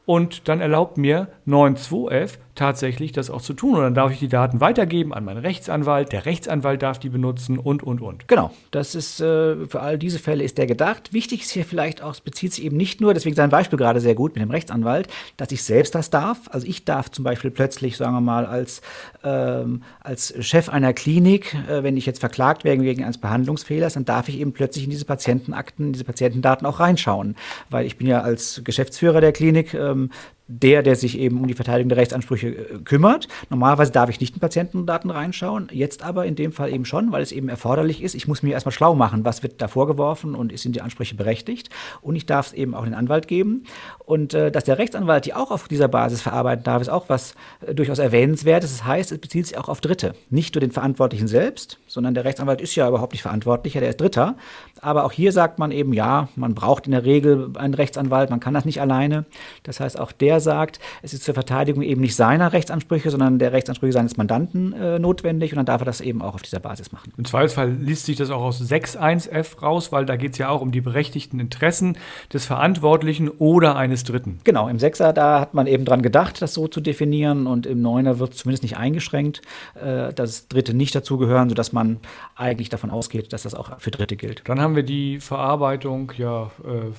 Und 0.04 0.48
dann 0.48 0.60
erlaubt 0.60 0.98
mir 0.98 1.28
9.2f 1.46 2.38
tatsächlich 2.60 3.12
das 3.12 3.30
auch 3.30 3.40
zu 3.40 3.54
tun. 3.54 3.76
Und 3.76 3.82
dann 3.82 3.94
darf 3.94 4.12
ich 4.12 4.18
die 4.18 4.28
Daten 4.28 4.60
weitergeben 4.60 5.14
an 5.14 5.24
meinen 5.24 5.38
Rechtsanwalt. 5.38 6.12
Der 6.12 6.26
Rechtsanwalt 6.26 6.82
darf 6.82 6.98
die 6.98 7.08
benutzen 7.08 7.58
und, 7.58 7.82
und, 7.82 8.02
und. 8.02 8.28
Genau, 8.28 8.50
das 8.70 8.94
ist 8.94 9.18
äh, 9.18 9.66
für 9.66 9.80
all 9.80 9.96
diese 9.96 10.18
Fälle 10.18 10.44
ist 10.44 10.58
der 10.58 10.66
gedacht. 10.66 11.14
Wichtig 11.14 11.40
ist 11.40 11.52
hier 11.52 11.64
vielleicht 11.64 12.02
auch, 12.02 12.12
es 12.12 12.20
bezieht 12.20 12.52
sich 12.52 12.62
eben 12.64 12.76
nicht 12.76 13.00
nur, 13.00 13.14
deswegen 13.14 13.34
sein 13.34 13.48
Beispiel 13.48 13.78
gerade 13.78 13.98
sehr 14.00 14.14
gut 14.14 14.34
mit 14.34 14.42
dem 14.42 14.50
Rechtsanwalt, 14.50 15.08
dass 15.38 15.50
ich 15.52 15.64
selbst 15.64 15.94
das 15.94 16.10
darf. 16.10 16.50
Also 16.50 16.66
ich 16.66 16.84
darf 16.84 17.10
zum 17.10 17.24
Beispiel 17.24 17.50
plötzlich, 17.50 17.96
sagen 17.96 18.12
wir 18.12 18.20
mal, 18.20 18.44
als, 18.44 18.82
ähm, 19.24 19.82
als 20.00 20.34
Chef 20.40 20.68
einer 20.68 20.92
Klinik, 20.92 21.56
äh, 21.66 21.82
wenn 21.82 21.96
ich 21.96 22.04
jetzt 22.04 22.20
verklagt 22.20 22.64
werde 22.64 22.82
wegen 22.82 23.04
eines 23.04 23.16
Behandlungsfehlers, 23.16 23.94
dann 23.94 24.04
darf 24.04 24.28
ich 24.28 24.38
eben 24.38 24.52
plötzlich 24.52 24.84
in 24.84 24.90
diese 24.90 25.06
Patientenakten, 25.06 25.86
in 25.86 25.92
diese 25.94 26.04
Patientendaten 26.04 26.66
auch 26.66 26.78
reinschauen. 26.78 27.36
Weil 27.70 27.86
ich 27.86 27.96
bin 27.96 28.06
ja 28.06 28.20
als 28.20 28.60
Geschäftsführer 28.64 29.22
der 29.22 29.32
Klinik 29.32 29.72
ähm, 29.72 30.10
der, 30.50 30.82
der 30.82 30.96
sich 30.96 31.18
eben 31.18 31.40
um 31.40 31.46
die 31.46 31.54
Verteidigung 31.54 31.88
der 31.88 31.98
Rechtsansprüche 31.98 32.48
äh, 32.48 32.78
kümmert. 32.84 33.28
Normalerweise 33.48 33.92
darf 33.92 34.10
ich 34.10 34.20
nicht 34.20 34.34
in 34.34 34.40
Patientendaten 34.40 35.10
reinschauen, 35.10 35.68
jetzt 35.72 36.02
aber 36.02 36.26
in 36.26 36.34
dem 36.34 36.52
Fall 36.52 36.72
eben 36.72 36.84
schon, 36.84 37.12
weil 37.12 37.22
es 37.22 37.32
eben 37.32 37.48
erforderlich 37.48 38.02
ist. 38.02 38.14
Ich 38.14 38.26
muss 38.26 38.42
mir 38.42 38.52
erstmal 38.52 38.72
schlau 38.72 38.94
machen, 38.94 39.24
was 39.24 39.42
wird 39.42 39.62
da 39.62 39.68
vorgeworfen 39.68 40.34
und 40.34 40.56
sind 40.58 40.74
die 40.74 40.80
Ansprüche 40.80 41.14
berechtigt. 41.14 41.70
Und 42.02 42.16
ich 42.16 42.26
darf 42.26 42.48
es 42.48 42.52
eben 42.52 42.74
auch 42.74 42.84
den 42.84 42.94
Anwalt 42.94 43.28
geben. 43.28 43.64
Und 44.04 44.34
äh, 44.34 44.50
dass 44.50 44.64
der 44.64 44.78
Rechtsanwalt 44.78 45.24
die 45.24 45.34
auch 45.34 45.50
auf 45.50 45.68
dieser 45.68 45.88
Basis 45.88 46.20
verarbeiten 46.22 46.64
darf, 46.64 46.82
ist 46.82 46.88
auch 46.88 47.08
was 47.08 47.34
äh, 47.64 47.74
durchaus 47.74 47.98
erwähnenswertes. 47.98 48.78
Das 48.78 48.84
heißt, 48.84 49.12
es 49.12 49.18
bezieht 49.18 49.46
sich 49.46 49.56
auch 49.56 49.68
auf 49.68 49.80
Dritte. 49.80 50.14
Nicht 50.30 50.54
nur 50.54 50.60
den 50.60 50.72
Verantwortlichen 50.72 51.28
selbst, 51.28 51.78
sondern 51.86 52.14
der 52.14 52.24
Rechtsanwalt 52.24 52.60
ist 52.60 52.74
ja 52.74 52.88
überhaupt 52.88 53.12
nicht 53.12 53.22
verantwortlicher, 53.22 53.80
der 53.80 53.90
ist 53.90 54.00
Dritter. 54.00 54.36
Aber 54.80 55.04
auch 55.04 55.12
hier 55.12 55.32
sagt 55.32 55.58
man 55.58 55.70
eben, 55.70 55.92
ja, 55.92 56.28
man 56.34 56.54
braucht 56.54 56.86
in 56.86 56.92
der 56.92 57.04
Regel 57.04 57.50
einen 57.56 57.74
Rechtsanwalt, 57.74 58.30
man 58.30 58.40
kann 58.40 58.54
das 58.54 58.64
nicht 58.64 58.80
alleine. 58.80 59.26
Das 59.62 59.78
heißt, 59.78 59.98
auch 59.98 60.12
der 60.12 60.39
sagt, 60.40 60.80
es 61.02 61.14
ist 61.14 61.24
zur 61.24 61.34
Verteidigung 61.34 61.82
eben 61.82 62.00
nicht 62.00 62.16
seiner 62.16 62.52
Rechtsansprüche, 62.52 63.10
sondern 63.10 63.38
der 63.38 63.52
Rechtsansprüche 63.52 63.92
seines 63.92 64.16
Mandanten 64.16 64.72
äh, 64.72 64.98
notwendig 64.98 65.52
und 65.52 65.56
dann 65.56 65.66
darf 65.66 65.82
er 65.82 65.84
das 65.84 66.00
eben 66.00 66.22
auch 66.22 66.34
auf 66.34 66.42
dieser 66.42 66.60
Basis 66.60 66.92
machen. 66.92 67.12
Im 67.16 67.24
Zweifelsfall 67.24 67.70
liest 67.72 68.06
sich 68.06 68.16
das 68.16 68.30
auch 68.30 68.42
aus 68.42 68.60
6.1f 68.60 69.60
raus, 69.60 69.92
weil 69.92 70.06
da 70.06 70.16
geht 70.16 70.32
es 70.32 70.38
ja 70.38 70.48
auch 70.48 70.60
um 70.60 70.72
die 70.72 70.80
berechtigten 70.80 71.40
Interessen 71.40 71.96
des 72.32 72.46
Verantwortlichen 72.46 73.28
oder 73.28 73.76
eines 73.76 74.04
Dritten. 74.04 74.40
Genau, 74.44 74.68
im 74.68 74.78
Sechser, 74.78 75.12
da 75.12 75.40
hat 75.40 75.54
man 75.54 75.66
eben 75.66 75.84
dran 75.84 76.02
gedacht, 76.02 76.42
das 76.42 76.54
so 76.54 76.68
zu 76.68 76.80
definieren 76.80 77.46
und 77.46 77.66
im 77.66 77.82
Neuner 77.82 78.18
wird 78.18 78.34
zumindest 78.34 78.62
nicht 78.62 78.76
eingeschränkt, 78.76 79.42
äh, 79.74 80.12
dass 80.12 80.48
Dritte 80.48 80.74
nicht 80.74 80.94
dazugehören, 80.94 81.48
sodass 81.48 81.72
man 81.72 81.98
eigentlich 82.36 82.68
davon 82.68 82.90
ausgeht, 82.90 83.32
dass 83.32 83.42
das 83.42 83.54
auch 83.54 83.78
für 83.80 83.90
Dritte 83.90 84.16
gilt. 84.16 84.42
Dann 84.46 84.60
haben 84.60 84.76
wir 84.76 84.82
die 84.82 85.20
Verarbeitung, 85.20 86.12
ja, 86.16 86.50
äh, 86.64 86.92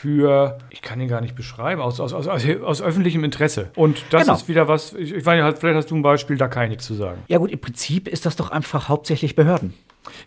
für, 0.00 0.58
ich 0.70 0.80
kann 0.80 1.00
ihn 1.00 1.08
gar 1.08 1.20
nicht 1.20 1.34
beschreiben, 1.34 1.80
aus, 1.82 1.98
aus, 1.98 2.12
aus, 2.12 2.28
aus 2.28 2.82
öffentlichem 2.82 3.24
Interesse. 3.24 3.70
Und 3.74 4.04
das 4.10 4.22
Genau. 4.22 4.34
ist 4.34 4.48
wieder 4.48 4.68
was, 4.68 4.92
ich, 4.92 5.12
ich 5.12 5.26
weiß 5.26 5.42
nicht, 5.44 5.58
vielleicht 5.58 5.76
hast 5.76 5.90
du 5.90 5.96
ein 5.96 6.02
Beispiel, 6.02 6.36
da 6.36 6.46
kann 6.46 6.64
ich 6.64 6.68
nichts 6.70 6.86
zu 6.86 6.94
sagen. 6.94 7.18
Ja 7.26 7.38
gut, 7.38 7.50
im 7.50 7.60
Prinzip 7.60 8.06
ist 8.06 8.24
das 8.24 8.36
doch 8.36 8.50
einfach 8.50 8.88
hauptsächlich 8.88 9.34
Behörden. 9.34 9.74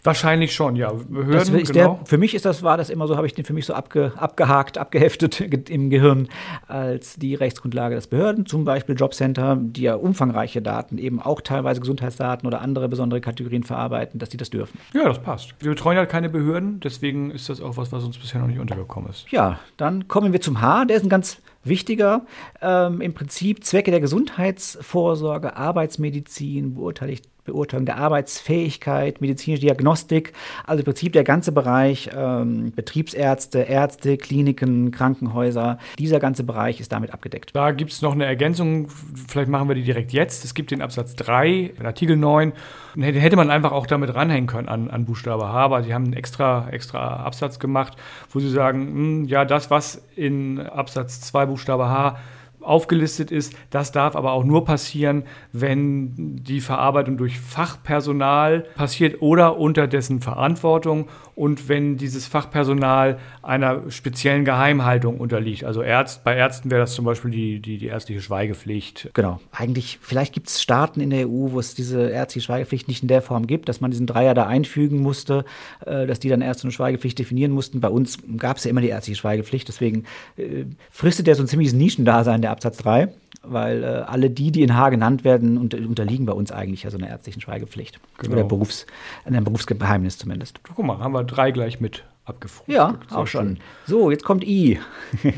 Wahrscheinlich 0.03 0.53
schon, 0.53 0.75
ja. 0.75 0.91
Behörden, 0.91 1.33
Das 1.33 1.49
genau. 1.51 1.95
der, 1.97 2.05
für 2.05 2.17
mich 2.17 2.33
ist 2.35 2.45
das, 2.45 2.63
war 2.63 2.77
das 2.77 2.89
immer 2.89 3.07
so, 3.07 3.17
habe 3.17 3.27
ich 3.27 3.33
den 3.33 3.45
für 3.45 3.53
mich 3.53 3.65
so 3.65 3.73
abge, 3.73 4.13
abgehakt, 4.15 4.77
abgeheftet 4.77 5.37
ge- 5.49 5.63
im 5.69 5.89
Gehirn 5.89 6.27
als 6.67 7.15
die 7.15 7.35
Rechtsgrundlage 7.35 7.95
des 7.95 8.07
Behörden, 8.07 8.45
zum 8.45 8.65
Beispiel 8.65 8.95
Jobcenter, 8.95 9.57
die 9.59 9.83
ja 9.83 9.95
umfangreiche 9.95 10.61
Daten, 10.61 10.97
eben 10.97 11.21
auch 11.21 11.41
teilweise 11.41 11.79
Gesundheitsdaten 11.81 12.47
oder 12.47 12.61
andere 12.61 12.89
besondere 12.89 13.21
Kategorien 13.21 13.63
verarbeiten, 13.63 14.19
dass 14.19 14.29
die 14.29 14.37
das 14.37 14.49
dürfen. 14.49 14.79
ja, 14.93 15.05
das 15.05 15.19
passt. 15.21 15.53
Wir 15.59 15.71
betreuen 15.71 15.97
ja 15.97 16.05
keine 16.05 16.29
Behörden, 16.29 16.79
deswegen 16.79 17.31
ist 17.31 17.49
das 17.49 17.61
auch 17.61 17.77
was, 17.77 17.91
was 17.91 18.03
uns 18.03 18.17
bisher 18.17 18.39
noch 18.41 18.47
nicht 18.47 18.59
untergekommen 18.59 19.09
ist. 19.09 19.25
Ja, 19.31 19.59
dann 19.77 20.07
kommen 20.07 20.33
wir 20.33 20.41
zum 20.41 20.61
H, 20.61 20.85
der 20.85 20.97
ist 20.97 21.03
ein 21.03 21.09
ganz 21.09 21.41
wichtiger. 21.63 22.21
Ähm, 22.61 23.01
Im 23.01 23.13
Prinzip 23.13 23.63
Zwecke 23.63 23.91
der 23.91 23.99
Gesundheitsvorsorge, 23.99 25.55
Arbeitsmedizin, 25.55 26.73
Beurteilung, 26.75 27.17
Beurteilung 27.43 27.85
der 27.85 27.97
Arbeitsfähigkeit, 27.97 29.21
medizinische 29.21 29.61
Diagnostik, 29.61 30.33
also 30.65 30.79
im 30.81 30.85
Prinzip 30.85 31.13
der 31.13 31.23
ganze 31.23 31.51
Bereich 31.51 32.09
ähm, 32.15 32.71
Betriebsärzte, 32.75 33.59
Ärzte, 33.59 34.17
Kliniken, 34.17 34.91
Krankenhäuser, 34.91 35.77
dieser 35.97 36.19
ganze 36.19 36.43
Bereich 36.43 36.79
ist 36.79 36.91
damit 36.91 37.13
abgedeckt. 37.13 37.51
Da 37.53 37.71
gibt 37.71 37.91
es 37.91 38.01
noch 38.01 38.13
eine 38.13 38.25
Ergänzung, 38.25 38.87
vielleicht 39.27 39.49
machen 39.49 39.67
wir 39.67 39.75
die 39.75 39.83
direkt 39.83 40.13
jetzt. 40.13 40.45
Es 40.45 40.53
gibt 40.53 40.71
den 40.71 40.81
Absatz 40.81 41.15
3, 41.15 41.71
in 41.79 41.85
Artikel 41.85 42.15
9. 42.17 42.53
Den 42.95 43.03
hätte- 43.03 43.35
man 43.37 43.49
einfach 43.49 43.71
auch 43.71 43.87
damit 43.87 44.13
ranhängen 44.13 44.47
können 44.47 44.67
an, 44.67 44.89
an 44.89 45.05
Buchstabe 45.05 45.47
H, 45.47 45.53
aber 45.53 45.83
sie 45.83 45.93
haben 45.93 46.03
einen 46.05 46.13
extra, 46.13 46.69
extra 46.69 47.23
Absatz 47.23 47.59
gemacht, 47.59 47.93
wo 48.31 48.39
sie 48.39 48.49
sagen, 48.49 48.87
hm, 48.87 49.25
ja, 49.25 49.45
das, 49.45 49.71
was 49.71 50.03
in 50.15 50.59
Absatz 50.59 51.21
2 51.21 51.45
Buchstabe 51.45 51.87
H 51.89 52.17
aufgelistet 52.63 53.31
ist, 53.31 53.53
das 53.69 53.91
darf 53.91 54.15
aber 54.15 54.33
auch 54.33 54.43
nur 54.43 54.65
passieren, 54.65 55.23
wenn 55.51 56.35
die 56.43 56.61
Verarbeitung 56.61 57.17
durch 57.17 57.39
Fachpersonal 57.39 58.61
passiert 58.75 59.21
oder 59.21 59.57
unter 59.57 59.87
dessen 59.87 60.21
Verantwortung 60.21 61.07
und 61.41 61.69
wenn 61.69 61.97
dieses 61.97 62.27
Fachpersonal 62.27 63.17
einer 63.41 63.89
speziellen 63.89 64.45
Geheimhaltung 64.45 65.19
unterliegt. 65.19 65.63
Also 65.63 65.81
Ärzt, 65.81 66.23
bei 66.23 66.35
Ärzten 66.35 66.69
wäre 66.69 66.81
das 66.81 66.93
zum 66.93 67.03
Beispiel 67.03 67.31
die, 67.31 67.59
die, 67.59 67.79
die 67.79 67.87
ärztliche 67.87 68.21
Schweigepflicht. 68.21 69.09
Genau. 69.15 69.39
Eigentlich, 69.51 69.97
vielleicht 70.03 70.33
gibt 70.33 70.49
es 70.49 70.61
Staaten 70.61 71.01
in 71.01 71.09
der 71.09 71.27
EU, 71.27 71.51
wo 71.51 71.59
es 71.59 71.73
diese 71.73 72.11
ärztliche 72.11 72.45
Schweigepflicht 72.45 72.87
nicht 72.87 73.01
in 73.01 73.07
der 73.07 73.23
Form 73.23 73.47
gibt, 73.47 73.69
dass 73.69 73.81
man 73.81 73.89
diesen 73.89 74.05
Dreier 74.05 74.35
da 74.35 74.45
einfügen 74.45 75.01
musste, 75.01 75.43
äh, 75.83 76.05
dass 76.05 76.19
die 76.19 76.29
dann 76.29 76.41
so 76.53 76.67
eine 76.67 76.71
Schweigepflicht 76.71 77.17
definieren 77.17 77.53
mussten. 77.53 77.81
Bei 77.81 77.89
uns 77.89 78.19
gab 78.37 78.57
es 78.57 78.65
ja 78.65 78.69
immer 78.69 78.81
die 78.81 78.89
ärztliche 78.89 79.19
Schweigepflicht, 79.19 79.67
deswegen 79.67 80.03
äh, 80.37 80.65
fristet 80.91 81.25
der 81.25 81.33
so 81.33 81.41
ein 81.41 81.47
ziemliches 81.47 81.73
Nischendasein, 81.73 82.43
der 82.43 82.51
Absatz 82.51 82.77
3, 82.77 83.07
weil 83.43 83.83
äh, 83.83 83.87
alle 83.87 84.29
die, 84.29 84.51
die 84.51 84.63
in 84.63 84.75
H 84.75 84.89
genannt 84.89 85.23
werden, 85.23 85.57
unter, 85.57 85.77
unterliegen 85.77 86.25
bei 86.25 86.33
uns 86.33 86.51
eigentlich 86.51 86.83
ja 86.83 86.91
so 86.91 86.97
einer 86.97 87.07
ärztlichen 87.07 87.41
Schweigepflicht. 87.41 87.99
Genau. 88.17 88.33
Oder 88.33 88.43
Berufs, 88.43 88.85
einem 89.25 89.43
Berufsgeheimnis 89.43 90.17
zumindest. 90.17 90.59
Guck 90.63 90.85
mal, 90.85 90.99
haben 90.99 91.13
wir 91.13 91.23
drei 91.23 91.51
gleich 91.51 91.79
mit 91.79 92.03
abgefrühstückt. 92.25 92.77
Ja, 92.77 92.99
auch 93.09 93.27
schon. 93.27 93.57
So, 93.85 94.11
jetzt 94.11 94.23
kommt 94.23 94.43
I. 94.43 94.79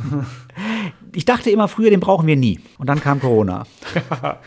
ich 1.14 1.26
dachte 1.26 1.50
immer 1.50 1.68
früher, 1.68 1.90
den 1.90 2.00
brauchen 2.00 2.28
wir 2.28 2.36
nie. 2.36 2.60
Und 2.78 2.88
dann 2.88 3.00
kam 3.00 3.20
Corona. 3.20 3.66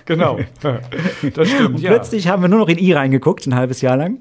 Genau. 0.05 0.39
Das 0.63 1.49
stimmt, 1.49 1.77
Und 1.77 1.81
ja. 1.81 1.91
plötzlich 1.91 2.29
haben 2.29 2.43
wir 2.43 2.49
nur 2.49 2.61
noch 2.61 2.69
in 2.69 2.79
I 2.79 2.93
reingeguckt, 2.93 3.47
ein 3.47 3.55
halbes 3.55 3.81
Jahr 3.81 3.97
lang. 3.97 4.21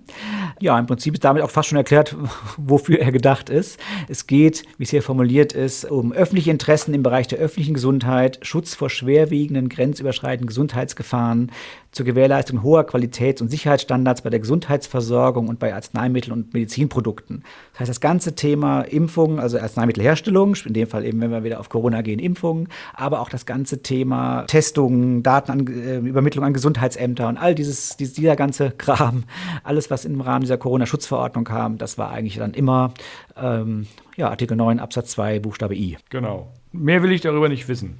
Ja, 0.60 0.78
im 0.80 0.86
Prinzip 0.86 1.14
ist 1.14 1.24
damit 1.24 1.44
auch 1.44 1.50
fast 1.50 1.70
schon 1.70 1.78
erklärt, 1.78 2.16
wofür 2.58 3.00
er 3.00 3.12
gedacht 3.12 3.50
ist. 3.50 3.80
Es 4.08 4.28
geht, 4.28 4.64
wie 4.78 4.84
es 4.84 4.90
hier 4.90 5.02
formuliert 5.02 5.54
ist, 5.54 5.86
um 5.86 6.12
öffentliche 6.12 6.52
Interessen 6.52 6.94
im 6.94 7.04
Bereich 7.04 7.28
der 7.28 7.40
öffentlichen 7.40 7.74
Gesundheit, 7.74 8.40
Schutz 8.42 8.74
vor 8.74 8.90
schwerwiegenden, 8.90 9.70
grenzüberschreitenden 9.70 10.48
Gesundheitsgefahren, 10.48 11.52
zur 11.92 12.06
Gewährleistung 12.06 12.62
hoher 12.62 12.86
Qualitäts- 12.86 13.42
und 13.42 13.50
Sicherheitsstandards 13.50 14.22
bei 14.22 14.30
der 14.30 14.42
Gesundheitsversorgung 14.42 15.48
und 15.48 15.60
bei 15.60 15.74
Arzneimitteln 15.74 16.34
und 16.34 16.54
Medizinprodukten. 16.54 17.44
Das 17.72 17.82
heißt, 17.82 17.90
das 17.90 18.02
ganze 18.02 18.36
Thema 18.36 18.82
Impfung, 18.82 19.40
also 19.40 19.58
Arzneimittelherstellung, 19.58 20.56
in 20.66 20.74
dem 20.74 20.88
Fall 20.88 21.06
eben, 21.06 21.22
wenn 21.22 21.32
wir 21.32 21.46
wieder 21.46 21.62
auf 21.62 21.70
Corona 21.76 22.02
gehen, 22.04 22.20
Impfungen, 22.20 22.70
aber 22.94 23.20
auch 23.20 23.28
das 23.28 23.46
ganze 23.46 23.84
Thema 23.84 24.44
Testungen, 24.48 25.24
Datenübermittlung 25.24 26.46
an, 26.46 26.48
äh, 26.48 26.52
an 26.52 26.54
Gesundheitsämter 26.54 27.28
und 27.28 27.38
all 27.38 27.54
dieses, 27.54 27.98
dieser 27.98 28.38
ganze 28.38 28.72
Kram, 28.78 29.26
alles, 29.66 29.92
was 29.92 30.06
im 30.06 30.22
Rahmen 30.22 30.42
dieser 30.42 30.58
Corona-Schutzverordnung 30.58 31.44
kam, 31.44 31.78
das 31.78 31.98
war 31.98 32.12
eigentlich 32.12 32.38
dann 32.38 32.54
immer 32.54 32.94
ähm, 33.36 33.88
ja, 34.16 34.30
Artikel 34.30 34.56
9 34.56 34.80
Absatz 34.80 35.12
2 35.12 35.40
Buchstabe 35.40 35.76
I. 35.76 35.98
Genau. 36.10 36.48
Mehr 36.72 37.04
will 37.04 37.12
ich 37.12 37.20
darüber 37.20 37.50
nicht 37.50 37.68
wissen. 37.68 37.98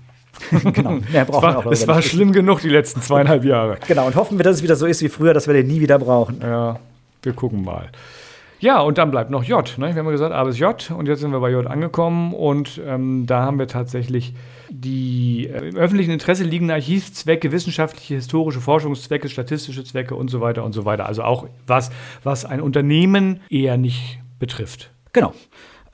genau, 0.74 1.00
mehr 1.12 1.26
brauchen 1.26 1.50
es 1.50 1.66
war, 1.66 1.72
es 1.72 1.88
war 1.88 2.02
schlimm 2.02 2.32
genug 2.32 2.62
die 2.62 2.70
letzten 2.70 3.02
zweieinhalb 3.02 3.44
Jahre. 3.44 3.78
Genau, 3.88 4.08
und 4.08 4.16
hoffen 4.16 4.38
wir, 4.40 4.44
dass 4.44 4.58
es 4.58 4.64
wieder 4.64 4.78
so 4.78 4.86
ist 4.86 5.02
wie 5.02 5.10
früher, 5.10 5.34
dass 5.34 5.48
wir 5.48 5.54
den 5.54 5.68
nie 5.68 5.82
wieder 5.82 6.00
brauchen. 6.00 6.40
Ja, 6.42 6.80
wir 7.24 7.34
gucken 7.34 7.64
mal. 7.66 7.90
Ja, 8.60 8.80
und 8.80 8.98
dann 8.98 9.12
bleibt 9.12 9.30
noch 9.30 9.44
J. 9.44 9.78
Ne? 9.78 9.94
Wir 9.94 10.04
haben 10.04 10.10
gesagt 10.10 10.34
A 10.34 10.44
bis 10.44 10.58
J 10.60 10.92
und 10.92 11.08
jetzt 11.08 11.20
sind 11.20 11.32
wir 11.32 11.40
bei 11.40 11.52
J 11.52 11.68
angekommen 11.68 12.34
und 12.34 12.82
ähm, 12.86 13.26
da 13.26 13.42
haben 13.42 13.60
wir 13.60 13.68
tatsächlich 13.68 14.34
die 14.70 15.48
äh, 15.48 15.70
im 15.70 15.76
öffentlichen 15.76 16.12
Interesse 16.12 16.44
liegenden 16.44 16.74
Archivzwecke, 16.74 17.52
wissenschaftliche, 17.52 18.16
historische 18.16 18.62
Forschungszwecke, 18.62 19.30
statistische 19.30 19.84
Zwecke 19.84 20.16
und 20.16 20.30
so 20.30 20.42
weiter 20.42 20.64
und 20.64 20.74
so 20.74 20.86
weiter. 20.86 21.06
Also 21.06 21.24
auch 21.24 21.48
was, 21.68 21.92
was 22.24 22.46
ein 22.46 22.62
Unternehmen 22.62 23.42
eher 23.50 23.78
nicht 23.78 24.20
betrifft. 24.40 24.92
Genau. 25.14 25.34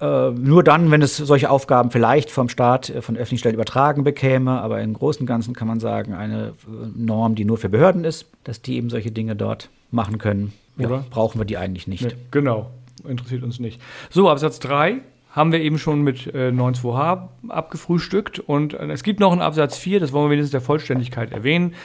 Äh, 0.01 0.31
nur 0.31 0.63
dann, 0.63 0.89
wenn 0.89 1.03
es 1.03 1.15
solche 1.15 1.51
Aufgaben 1.51 1.91
vielleicht 1.91 2.31
vom 2.31 2.49
Staat, 2.49 2.89
äh, 2.89 3.03
von 3.03 3.15
öffentlichen 3.15 3.37
Stellen 3.37 3.53
übertragen 3.53 4.03
bekäme, 4.03 4.59
aber 4.59 4.81
im 4.81 4.95
Großen 4.95 5.21
und 5.21 5.27
Ganzen 5.27 5.53
kann 5.53 5.67
man 5.67 5.79
sagen, 5.79 6.15
eine 6.15 6.53
äh, 6.65 6.87
Norm, 6.95 7.35
die 7.35 7.45
nur 7.45 7.59
für 7.59 7.69
Behörden 7.69 8.03
ist, 8.03 8.25
dass 8.43 8.63
die 8.63 8.77
eben 8.77 8.89
solche 8.89 9.11
Dinge 9.11 9.35
dort 9.35 9.69
machen 9.91 10.17
können. 10.17 10.53
Ja, 10.77 11.03
brauchen 11.11 11.39
wir 11.39 11.45
die 11.45 11.57
eigentlich 11.57 11.85
nicht. 11.85 12.03
Nee, 12.03 12.15
genau, 12.31 12.71
interessiert 13.07 13.43
uns 13.43 13.59
nicht. 13.59 13.79
So, 14.09 14.27
Absatz 14.27 14.57
3 14.59 15.01
haben 15.29 15.51
wir 15.51 15.61
eben 15.61 15.77
schon 15.77 16.01
mit 16.01 16.25
äh, 16.33 16.49
9.2h 16.49 17.27
abgefrühstückt 17.49 18.39
und 18.39 18.73
äh, 18.73 18.87
es 18.87 19.03
gibt 19.03 19.19
noch 19.19 19.31
einen 19.31 19.41
Absatz 19.41 19.77
4, 19.77 19.99
das 19.99 20.13
wollen 20.13 20.25
wir 20.25 20.31
wenigstens 20.31 20.51
der 20.51 20.61
Vollständigkeit 20.61 21.31
erwähnen, 21.31 21.75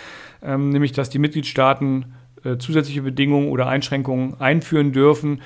ähm, 0.43 0.71
nämlich 0.71 0.93
dass 0.93 1.11
die 1.11 1.19
Mitgliedstaaten 1.19 2.15
zusätzliche 2.61 3.03
Bedingungen 3.03 3.49
oder 3.49 3.67
Einschränkungen 3.67 4.41
einführen 4.41 4.93
dürfen, 4.93 5.41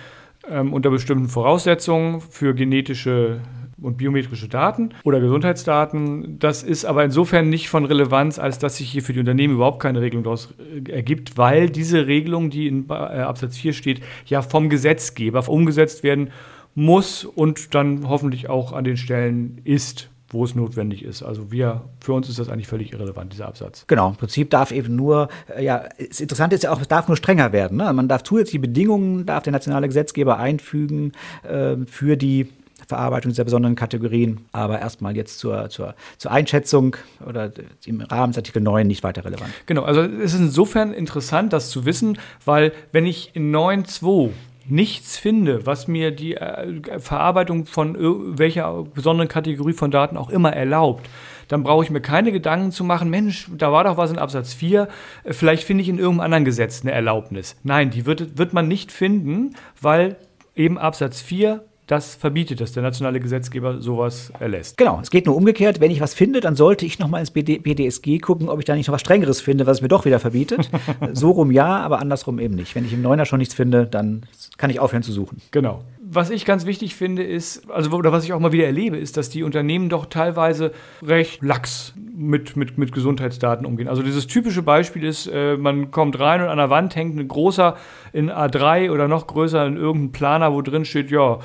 ähm, 0.51 0.73
unter 0.73 0.91
bestimmten 0.91 1.29
Voraussetzungen 1.29 2.21
für 2.21 2.55
genetische 2.55 3.41
und 3.81 3.97
biometrische 3.97 4.49
Daten 4.49 4.91
oder 5.05 5.21
Gesundheitsdaten. 5.21 6.39
Das 6.39 6.63
ist 6.63 6.85
aber 6.85 7.05
insofern 7.05 7.49
nicht 7.49 7.69
von 7.69 7.85
Relevanz, 7.85 8.39
als 8.39 8.59
dass 8.59 8.77
sich 8.77 8.91
hier 8.91 9.03
für 9.03 9.13
die 9.13 9.21
Unternehmen 9.21 9.55
überhaupt 9.55 9.81
keine 9.81 10.01
Regelung 10.01 10.25
daraus 10.25 10.55
äh, 10.59 10.91
ergibt, 10.91 11.39
weil 11.39 11.71
diese 11.71 12.07
Regelung, 12.07 12.51
die 12.51 12.67
in 12.67 12.87
äh, 12.89 12.93
Absatz 12.93 13.57
4 13.57 13.73
steht, 13.73 14.01
ja 14.27 14.43
vom 14.43 14.69
Gesetzgeber 14.69 15.49
umgesetzt 15.49 16.03
werden 16.03 16.31
muss 16.75 17.25
und 17.25 17.75
dann 17.75 18.09
hoffentlich 18.09 18.49
auch 18.49 18.73
an 18.73 18.85
den 18.85 18.97
Stellen 18.97 19.61
ist, 19.65 20.11
wo 20.31 20.45
es 20.45 20.55
notwendig 20.55 21.05
ist. 21.05 21.23
Also 21.23 21.51
wir, 21.51 21.83
für 22.01 22.13
uns 22.13 22.29
ist 22.29 22.39
das 22.39 22.49
eigentlich 22.49 22.69
völlig 22.69 22.93
irrelevant, 22.93 23.33
dieser 23.33 23.49
Absatz. 23.49 23.85
Genau, 23.89 24.09
im 24.11 24.17
Prinzip 24.17 24.51
darf 24.51 24.71
eben 24.71 24.97
nur, 24.97 25.29
äh, 25.55 25.65
ja, 25.65 25.85
das 26.09 26.21
Interessante 26.21 26.55
ist 26.55 26.63
ja 26.63 26.73
auch, 26.73 26.81
es 26.81 26.89
darf 26.89 27.09
nur 27.09 27.17
strenger 27.17 27.53
werden. 27.53 27.77
Ne? 27.77 27.93
Man 27.93 28.09
darf 28.09 28.23
zusätzliche 28.23 28.61
Bedingungen, 28.61 29.27
darf 29.27 29.43
der 29.43 29.53
nationale 29.53 29.89
Gesetzgeber 29.89 30.39
einfügen 30.39 31.13
äh, 31.43 31.77
für 31.87 32.17
die 32.17 32.49
Verarbeitung 32.87 33.31
dieser 33.31 33.45
besonderen 33.45 33.77
Kategorien, 33.77 34.47
aber 34.53 34.81
erstmal 34.81 35.17
jetzt 35.17 35.39
zur, 35.39 35.69
zur, 35.69 35.95
zur 36.19 36.31
Einschätzung 36.31 36.97
oder 37.27 37.53
im 37.85 38.01
Rahmen 38.01 38.33
des 38.33 38.39
Artikel 38.39 38.63
9 38.63 38.87
nicht 38.87 39.03
weiter 39.03 39.25
relevant. 39.25 39.51
Genau, 39.67 39.83
also 39.83 40.01
es 40.03 40.35
ist 40.35 40.41
insofern 40.41 40.93
interessant, 40.93 41.53
das 41.53 41.71
zu 41.71 41.85
wissen, 41.85 42.19
weil 42.45 42.73
wenn 42.93 43.07
ich 43.07 43.31
in 43.35 43.55
9.2 43.55 44.31
nichts 44.71 45.19
finde, 45.19 45.67
was 45.67 45.89
mir 45.89 46.11
die 46.11 46.37
äh, 46.37 46.99
Verarbeitung 46.99 47.67
von 47.67 47.97
welcher 48.39 48.85
besonderen 48.85 49.29
Kategorie 49.29 49.73
von 49.73 49.91
Daten 49.91 50.17
auch 50.17 50.31
immer 50.31 50.53
erlaubt, 50.53 51.09
dann 51.49 51.65
brauche 51.65 51.85
ich 51.85 51.91
mir 51.91 52.01
keine 52.01 52.31
Gedanken 52.33 52.71
zu 52.71 52.85
machen, 52.85 53.11
Mensch, 53.11 53.49
da 53.57 53.73
war 53.73 53.85
doch 53.85 53.97
was 53.97 54.11
in 54.11 54.19
Absatz 54.19 54.55
4, 54.55 54.89
äh, 55.25 55.33
vielleicht 55.33 55.65
finde 55.65 55.83
ich 55.83 55.89
in 55.89 55.99
irgendeinem 55.99 56.25
anderen 56.25 56.45
Gesetz 56.45 56.83
eine 56.83 56.93
Erlaubnis. 56.93 57.57
Nein, 57.65 57.91
die 57.91 58.07
wird, 58.07 58.39
wird 58.39 58.53
man 58.53 58.69
nicht 58.69 58.93
finden, 58.93 59.57
weil 59.81 60.17
eben 60.55 60.79
Absatz 60.79 61.21
4 61.21 61.65
das 61.91 62.15
verbietet, 62.15 62.61
dass 62.61 62.73
der 62.73 62.85
nationale 62.85 63.19
Gesetzgeber 63.19 63.81
sowas 63.81 64.33
erlässt. 64.39 64.77
Genau, 64.77 65.01
es 65.03 65.11
geht 65.11 65.27
nur 65.27 65.35
umgekehrt. 65.35 65.81
Wenn 65.81 65.91
ich 65.91 66.01
was 66.01 66.15
finde, 66.15 66.41
dann 66.41 66.55
sollte 66.55 66.87
ich 66.87 67.01
nochmal 67.01 67.21
ins 67.21 67.33
BD 67.33 67.59
BDSG 67.59 68.19
gucken, 68.19 68.49
ob 68.49 68.61
ich 68.61 68.65
da 68.65 68.77
nicht 68.77 68.87
noch 68.87 68.95
was 68.95 69.01
Strengeres 69.01 69.41
finde, 69.41 69.67
was 69.67 69.79
es 69.79 69.83
mir 69.83 69.89
doch 69.89 70.05
wieder 70.05 70.21
verbietet. 70.21 70.71
so 71.13 71.33
rum 71.33 71.51
ja, 71.51 71.79
aber 71.79 71.99
andersrum 71.99 72.39
eben 72.39 72.55
nicht. 72.55 72.75
Wenn 72.77 72.85
ich 72.85 72.93
im 72.93 73.03
Neuner 73.03 73.27
schon 73.27 73.39
nichts 73.39 73.55
finde, 73.55 73.87
dann 73.87 74.23
kann 74.57 74.71
ich 74.71 74.79
aufhören 74.79 75.03
zu 75.03 75.11
suchen. 75.11 75.43
Genau. 75.51 75.83
Was 76.13 76.31
ich 76.31 76.45
ganz 76.45 76.67
wichtig 76.67 76.95
finde, 76.95 77.23
ist, 77.23 77.71
also 77.71 77.91
oder 77.93 78.13
was 78.13 78.25
ich 78.25 78.33
auch 78.33 78.41
mal 78.41 78.53
wieder 78.53 78.67
erlebe, 78.67 78.97
ist, 78.97 79.17
dass 79.17 79.29
die 79.29 79.43
Unternehmen 79.43 79.89
doch 79.89 80.07
teilweise 80.07 80.73
recht 81.03 81.43
lax 81.43 81.95
mit, 81.97 82.57
mit, 82.57 82.79
mit 82.79 82.93
Gesundheitsdaten 82.93 83.67
umgehen. 83.67 83.89
Also 83.89 84.03
dieses 84.03 84.27
typische 84.27 84.63
Beispiel 84.63 85.05
ist, 85.05 85.27
äh, 85.27 85.57
man 85.57 85.91
kommt 85.91 86.19
rein 86.19 86.43
und 86.43 86.49
an 86.49 86.59
der 86.59 86.71
Wand 86.71 86.95
hängt 86.95 87.17
ein 87.17 87.27
großer 87.27 87.77
in 88.13 88.31
A3 88.31 88.91
oder 88.91 89.09
noch 89.09 89.27
größer 89.27 89.65
in 89.67 89.77
irgendeinem 89.77 90.13
Planer, 90.13 90.53
wo 90.53 90.63
drin 90.63 90.85
steht, 90.85 91.11
ja, 91.11 91.39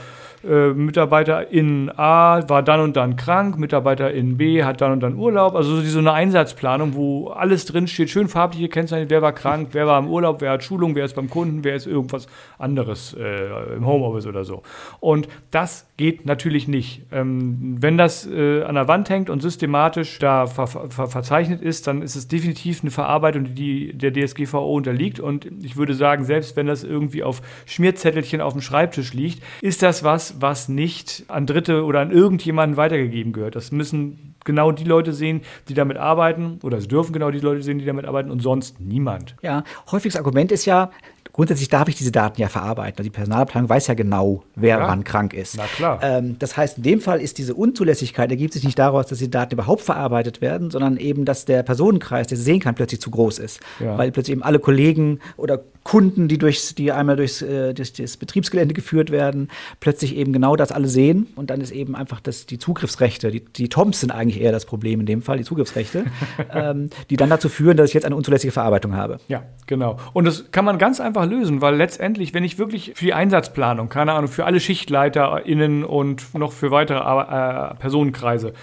äh, 0.47 0.73
Mitarbeiter 0.73 1.51
in 1.51 1.91
A 1.97 2.47
war 2.47 2.63
dann 2.63 2.79
und 2.79 2.95
dann 2.95 3.15
krank, 3.15 3.57
Mitarbeiter 3.57 4.11
in 4.11 4.37
B 4.37 4.63
hat 4.63 4.81
dann 4.81 4.91
und 4.91 4.99
dann 5.01 5.15
Urlaub. 5.15 5.55
Also 5.55 5.81
so 5.81 5.99
eine 5.99 6.13
Einsatzplanung, 6.13 6.93
wo 6.93 7.29
alles 7.29 7.65
drinsteht, 7.65 8.09
schön 8.09 8.27
farbliche 8.27 8.69
Kennzeichen, 8.69 9.09
wer 9.09 9.21
war 9.21 9.33
krank, 9.33 9.69
wer 9.71 9.87
war 9.87 9.99
im 9.99 10.07
Urlaub, 10.07 10.41
wer 10.41 10.51
hat 10.51 10.63
Schulung, 10.63 10.95
wer 10.95 11.05
ist 11.05 11.15
beim 11.15 11.29
Kunden, 11.29 11.63
wer 11.63 11.75
ist 11.75 11.87
irgendwas 11.87 12.27
anderes 12.57 13.15
äh, 13.19 13.75
im 13.75 13.85
Homeoffice 13.85 14.27
oder 14.27 14.43
so. 14.45 14.63
Und 14.99 15.27
das 15.51 15.87
geht 15.97 16.25
natürlich 16.25 16.67
nicht. 16.67 17.03
Ähm, 17.11 17.77
wenn 17.79 17.97
das 17.97 18.27
äh, 18.27 18.63
an 18.63 18.75
der 18.75 18.87
Wand 18.87 19.09
hängt 19.09 19.29
und 19.29 19.41
systematisch 19.41 20.19
da 20.19 20.45
ver 20.45 20.67
ver 20.67 21.07
verzeichnet 21.07 21.61
ist, 21.61 21.87
dann 21.87 22.01
ist 22.01 22.15
es 22.15 22.27
definitiv 22.27 22.81
eine 22.81 22.91
Verarbeitung, 22.91 23.55
die 23.55 23.93
der 23.93 24.11
DSGVO 24.13 24.75
unterliegt. 24.75 25.19
Und 25.19 25.47
ich 25.63 25.77
würde 25.77 25.93
sagen, 25.93 26.25
selbst 26.25 26.55
wenn 26.55 26.67
das 26.67 26.83
irgendwie 26.83 27.23
auf 27.23 27.41
Schmierzettelchen 27.65 28.41
auf 28.41 28.53
dem 28.53 28.61
Schreibtisch 28.61 29.13
liegt, 29.13 29.41
ist 29.61 29.81
das 29.81 30.03
was, 30.03 30.34
was 30.39 30.69
nicht 30.69 31.23
an 31.27 31.45
Dritte 31.45 31.83
oder 31.83 32.01
an 32.01 32.11
irgendjemanden 32.11 32.77
weitergegeben 32.77 33.33
gehört. 33.33 33.55
Das 33.55 33.71
müssen 33.71 34.35
genau 34.43 34.71
die 34.71 34.83
Leute 34.83 35.11
sehen, 35.11 35.41
die 35.67 35.73
damit 35.73 35.97
arbeiten, 35.97 36.59
oder 36.63 36.77
es 36.77 36.87
dürfen 36.87 37.13
genau 37.13 37.31
die 37.31 37.39
Leute 37.39 37.61
sehen, 37.61 37.79
die 37.79 37.85
damit 37.85 38.05
arbeiten 38.05 38.31
und 38.31 38.41
sonst 38.41 38.79
niemand. 38.79 39.35
Ja, 39.41 39.63
häufiges 39.91 40.15
Argument 40.15 40.51
ist 40.51 40.65
ja, 40.65 40.91
grundsätzlich 41.33 41.67
darf 41.67 41.89
ich 41.89 41.95
diese 41.95 42.11
Daten 42.11 42.39
ja 42.39 42.47
verarbeiten. 42.47 42.99
Also 42.99 43.03
die 43.03 43.09
Personalabteilung 43.09 43.67
weiß 43.67 43.87
ja 43.87 43.93
genau, 43.93 44.43
wer 44.55 44.77
ja. 44.79 44.87
wann 44.87 45.03
krank 45.03 45.33
ist. 45.33 45.57
Na 45.57 45.65
klar. 45.65 45.99
Ähm, 46.01 46.37
das 46.39 46.55
heißt, 46.55 46.77
in 46.77 46.83
dem 46.83 47.01
Fall 47.01 47.19
ist 47.19 47.37
diese 47.37 47.55
Unzulässigkeit, 47.55 48.31
ergibt 48.31 48.53
sich 48.53 48.63
nicht 48.63 48.79
daraus, 48.79 49.07
dass 49.07 49.19
die 49.19 49.29
Daten 49.29 49.53
überhaupt 49.53 49.81
verarbeitet 49.81 50.39
werden, 50.39 50.71
sondern 50.71 50.95
eben, 50.95 51.25
dass 51.25 51.43
der 51.43 51.63
Personenkreis, 51.63 52.27
der 52.27 52.37
sie 52.37 52.43
sehen 52.43 52.61
kann, 52.61 52.75
plötzlich 52.75 53.01
zu 53.01 53.11
groß 53.11 53.39
ist. 53.39 53.59
Ja. 53.81 53.97
Weil 53.97 54.11
plötzlich 54.11 54.33
eben 54.33 54.43
alle 54.43 54.59
Kollegen 54.59 55.19
oder 55.35 55.61
Kunden, 55.85 56.27
die, 56.27 56.39
durchs, 56.39 56.73
die 56.73 56.91
einmal 56.91 57.15
durchs, 57.15 57.43
äh, 57.43 57.75
durch 57.75 57.93
das 57.93 58.17
Betriebsgelände 58.17 58.73
geführt 58.73 59.11
werden, 59.11 59.49
plötzlich 59.79 60.15
eben 60.15 60.33
genau 60.33 60.55
das 60.55 60.71
alle 60.71 60.87
sehen. 60.87 61.27
Und 61.35 61.51
dann 61.51 61.61
ist 61.61 61.69
eben 61.69 61.95
einfach 61.95 62.19
das, 62.19 62.47
die 62.47 62.57
Zugriffsrechte, 62.57 63.29
die, 63.29 63.45
die 63.45 63.69
TOMs 63.69 63.99
sind 63.99 64.09
eigentlich 64.09 64.41
eher 64.41 64.51
das 64.51 64.65
Problem 64.65 64.99
in 64.99 65.05
dem 65.05 65.21
Fall, 65.21 65.37
die 65.37 65.43
Zugriffsrechte, 65.43 66.05
ähm, 66.51 66.89
die 67.11 67.17
dann 67.17 67.29
dazu 67.29 67.49
führen, 67.49 67.77
dass 67.77 67.91
ich 67.91 67.93
jetzt 67.93 68.05
eine 68.05 68.15
unzulässige 68.15 68.51
Verarbeitung 68.51 68.95
habe. 68.95 69.19
Ja, 69.27 69.43
genau. 69.67 69.99
Und 70.13 70.25
das 70.25 70.51
kann 70.51 70.65
man 70.65 70.79
ganz 70.79 70.99
einfach 70.99 71.27
lösen, 71.27 71.61
weil 71.61 71.75
letztendlich, 71.75 72.33
wenn 72.33 72.43
ich 72.43 72.57
wirklich 72.57 72.93
für 72.95 73.05
die 73.05 73.13
Einsatzplanung, 73.13 73.87
keine 73.87 74.13
Ahnung, 74.13 74.27
für 74.27 74.45
alle 74.45 74.59
SchichtleiterInnen 74.59 75.83
und 75.83 76.33
noch 76.33 76.51
für 76.51 76.71
weitere 76.71 76.97
äh, 76.97 77.75
Personenkreise, 77.75 78.53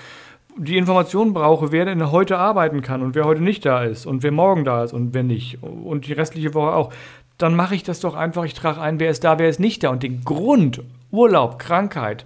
die 0.57 0.77
Informationen 0.77 1.33
brauche, 1.33 1.73
wer 1.73 1.85
denn 1.85 2.11
heute 2.11 2.39
arbeiten 2.39 2.83
kann 2.83 3.03
und 3.03 3.15
wer 3.15 3.25
heute 3.25 3.43
nicht 3.43 3.65
da 3.65 3.83
ist 3.83 4.07
und 4.07 4.23
wer 4.23 4.33
morgen 4.33 4.65
da 4.65 4.85
ist 4.85 4.93
und 4.93 5.15
wer 5.15 5.23
nicht 5.23 5.63
und 5.63 6.07
die 6.07 6.13
restliche 6.13 6.55
Woche 6.55 6.75
auch, 6.75 6.93
dann 7.39 7.57
mache 7.57 7.75
ich 7.75 7.83
das 7.83 8.01
doch 8.01 8.15
einfach, 8.15 8.45
ich 8.45 8.55
trage 8.55 8.81
ein, 8.81 9.01
wer 9.01 9.11
ist 9.11 9.25
da, 9.25 9.39
wer 9.39 9.49
ist 9.49 9.61
nicht 9.61 9.83
da 9.83 9.91
und 9.91 10.03
den 10.03 10.25
Grund, 10.25 10.83
Urlaub, 11.11 11.59
Krankheit, 11.59 12.25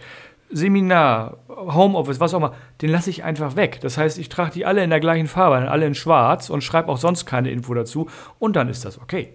Seminar, 0.51 1.39
Homeoffice, 1.49 2.21
was 2.21 2.35
auch 2.35 2.39
immer, 2.39 2.55
den 2.83 2.91
lasse 2.91 3.11
ich 3.11 3.25
einfach 3.25 3.57
weg. 3.57 3.81
Das 3.81 3.99
heißt, 3.99 4.19
ich 4.19 4.29
trage 4.29 4.53
die 4.53 4.67
alle 4.67 4.85
in 4.85 4.91
der 4.91 5.01
gleichen 5.01 5.27
Farbe, 5.27 5.71
alle 5.71 5.87
in 5.87 5.95
schwarz 5.95 6.51
und 6.51 6.63
schreibe 6.63 6.91
auch 6.91 6.99
sonst 6.99 7.27
keine 7.27 7.51
Info 7.51 7.75
dazu 7.75 8.09
und 8.39 8.57
dann 8.57 8.69
ist 8.69 8.85
das 8.85 9.01
okay. 9.01 9.33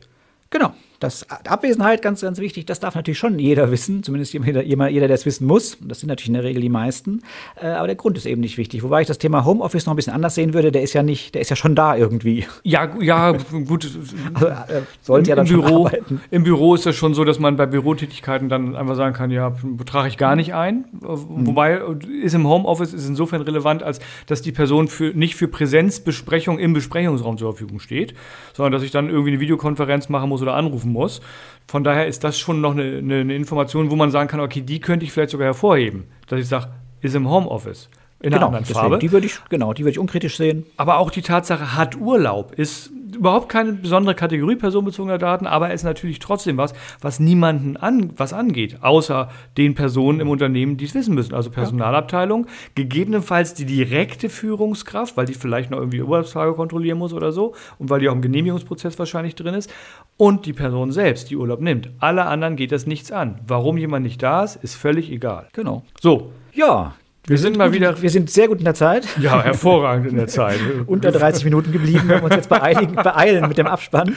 Genau. 0.52 0.74
Das 1.02 1.26
Abwesenheit, 1.32 2.04
ganz, 2.04 2.22
ganz 2.22 2.38
wichtig, 2.38 2.68
das 2.68 2.80
darf 2.80 2.94
natürlich 2.94 3.18
schon 3.18 3.40
jeder 3.40 3.72
wissen, 3.72 4.04
zumindest 4.04 4.34
jeder, 4.34 4.62
jeder 4.62 5.08
der 5.08 5.16
es 5.16 5.26
wissen 5.26 5.48
muss. 5.48 5.74
Und 5.74 5.90
das 5.90 6.00
sind 6.00 6.10
natürlich 6.10 6.28
in 6.28 6.36
der 6.36 6.44
Regel 6.44 6.62
die 6.62 6.70
meisten. 6.70 7.24
Äh, 7.60 7.70
aber 7.70 7.88
der 7.88 7.96
Grund 7.96 8.20
ist 8.20 8.28
eben 8.28 8.40
nicht 8.40 8.60
wichtig. 8.60 8.84
Wobei 8.84 9.02
ich 9.02 9.08
das 9.08 9.18
Thema 9.18 9.44
Homeoffice 9.44 9.88
noch 9.88 9.94
ein 9.94 9.96
bisschen 9.96 10.14
anders 10.14 10.36
sehen 10.36 10.54
würde, 10.54 10.72
der 10.72 10.84
ist 10.84 10.94
ja 10.94 11.02
nicht, 11.02 11.34
der 11.34 11.42
ist 11.42 11.50
ja 11.50 11.56
schon 11.56 11.74
da 11.74 11.96
irgendwie. 11.96 12.46
Ja, 12.64 12.88
ja, 13.00 13.32
gut. 13.68 13.90
Also, 14.36 14.46
äh, 14.46 14.82
sollte 15.02 15.32
ja 15.32 15.36
dann 15.36 15.48
Im 15.48 15.54
Büro, 15.54 15.88
arbeiten. 15.88 16.22
Im 16.30 16.44
Büro 16.44 16.76
ist 16.76 16.86
das 16.86 16.96
schon 16.96 17.16
so, 17.16 17.24
dass 17.24 17.40
man 17.40 17.56
bei 17.56 17.66
Bürotätigkeiten 17.66 18.48
dann 18.48 18.76
einfach 18.76 18.96
sagen 18.96 19.16
kann, 19.16 19.32
ja, 19.32 19.56
betrage 19.64 20.08
ich 20.08 20.18
gar 20.18 20.36
nicht 20.36 20.54
ein. 20.54 20.86
Wobei 21.00 21.82
ist 22.22 22.36
im 22.36 22.48
Homeoffice 22.48 22.94
ist 22.94 23.08
insofern 23.08 23.42
relevant, 23.42 23.82
als 23.82 24.02
dass 24.28 24.44
die 24.44 24.52
Person 24.52 24.88
für, 24.88 25.06
nicht 25.16 25.34
für 25.34 25.48
Präsenzbesprechung 25.48 26.60
im 26.60 26.74
Besprechungsraum 26.74 27.40
zur 27.40 27.54
Verfügung 27.54 27.80
steht, 27.80 28.14
sondern 28.54 28.72
dass 28.72 28.84
ich 28.84 28.92
dann 28.92 29.10
irgendwie 29.10 29.32
eine 29.32 29.40
Videokonferenz 29.40 30.08
machen 30.08 30.30
muss 30.30 30.41
oder 30.42 30.56
anrufen 30.56 30.92
muss. 30.92 31.22
Von 31.68 31.84
daher 31.84 32.08
ist 32.08 32.24
das 32.24 32.38
schon 32.38 32.62
noch 32.62 32.72
eine, 32.72 32.98
eine, 32.98 33.20
eine 33.22 33.36
Information, 33.36 33.92
wo 33.92 33.96
man 33.96 34.12
sagen 34.12 34.30
kann, 34.30 34.40
okay, 34.40 34.62
die 34.62 34.80
könnte 34.80 35.06
ich 35.06 35.12
vielleicht 35.12 35.32
sogar 35.32 35.46
hervorheben, 35.46 36.06
dass 36.28 36.40
ich 36.40 36.48
sage, 36.48 36.70
ist 37.02 37.16
im 37.16 37.30
Homeoffice. 37.30 37.90
In 38.22 38.28
einer 38.28 38.38
Genau, 38.38 38.46
anderen 38.48 38.64
deswegen, 38.68 38.80
Farbe. 38.80 39.00
die 39.00 39.12
würde 39.12 39.26
ich, 39.28 39.40
genau, 39.50 39.74
die 39.74 39.84
würde 39.84 39.92
ich 39.92 40.00
unkritisch 40.00 40.38
sehen. 40.38 40.66
Aber 40.78 40.98
auch 40.98 41.12
die 41.12 41.22
Tatsache, 41.22 41.76
hat 41.76 41.96
Urlaub, 42.00 42.54
ist 42.58 42.92
überhaupt 43.16 43.50
keine 43.50 43.74
besondere 43.74 44.16
Kategorie 44.16 44.56
personenbezogener 44.56 45.18
Daten, 45.18 45.46
aber 45.46 45.74
ist 45.74 45.84
natürlich 45.84 46.20
trotzdem 46.20 46.58
was, 46.58 46.74
was 47.02 47.20
niemanden 47.20 47.76
an, 47.78 48.12
was 48.16 48.32
angeht, 48.32 48.78
außer 48.82 49.30
den 49.58 49.76
Personen 49.76 50.20
im 50.22 50.30
Unternehmen, 50.30 50.78
die 50.78 50.86
es 50.86 50.96
wissen 50.96 51.14
müssen. 51.14 51.34
Also 51.34 51.50
Personalabteilung, 51.50 52.48
gegebenenfalls 52.76 53.54
die 53.54 53.66
direkte 53.66 54.30
Führungskraft, 54.30 55.18
weil 55.18 55.26
die 55.26 55.34
vielleicht 55.34 55.72
noch 55.72 55.78
irgendwie 55.80 56.02
Urlaubstage 56.02 56.54
kontrollieren 56.54 56.98
muss 56.98 57.14
oder 57.14 57.32
so 57.32 57.54
und 57.80 57.90
weil 57.90 58.00
die 58.00 58.10
auch 58.10 58.14
im 58.14 58.22
Genehmigungsprozess 58.22 58.98
wahrscheinlich 58.98 59.36
drin 59.36 59.54
ist, 59.56 59.72
und 60.18 60.46
die 60.46 60.54
Person 60.54 60.92
selbst, 60.92 61.30
die 61.32 61.36
Urlaub 61.36 61.62
nimmt. 61.62 61.90
Alle 62.00 62.26
anderen 62.26 62.56
geht 62.56 62.72
das 62.72 62.86
nichts 62.86 63.12
an. 63.12 63.40
Warum 63.48 63.78
jemand 63.78 64.04
nicht 64.04 64.22
da 64.22 64.44
ist, 64.44 64.58
ist 64.58 64.76
völlig 64.76 65.12
egal. 65.12 65.48
Genau. 65.54 65.84
So, 66.00 66.32
Ja. 66.54 66.94
Wir 67.32 67.38
sind 67.38 67.58
mal 67.58 67.72
wieder 67.72 68.02
Wir 68.02 68.10
sind 68.10 68.30
sehr 68.30 68.48
gut 68.48 68.60
in 68.60 68.65
der 68.65 68.74
Zeit. 68.74 69.08
ja, 69.20 69.41
hervorragend 69.41 70.08
in 70.08 70.17
der 70.17 70.28
Zeit. 70.28 70.60
Unter 70.86 71.12
30 71.12 71.46
Minuten 71.46 71.72
geblieben, 71.72 72.04
wenn 72.08 72.20
wir 72.20 72.24
uns 72.26 72.36
jetzt 72.36 72.50
beeiligen, 72.50 72.94
beeilen 72.96 73.48
mit 73.48 73.58
dem 73.58 73.67
Abspann. 73.67 74.15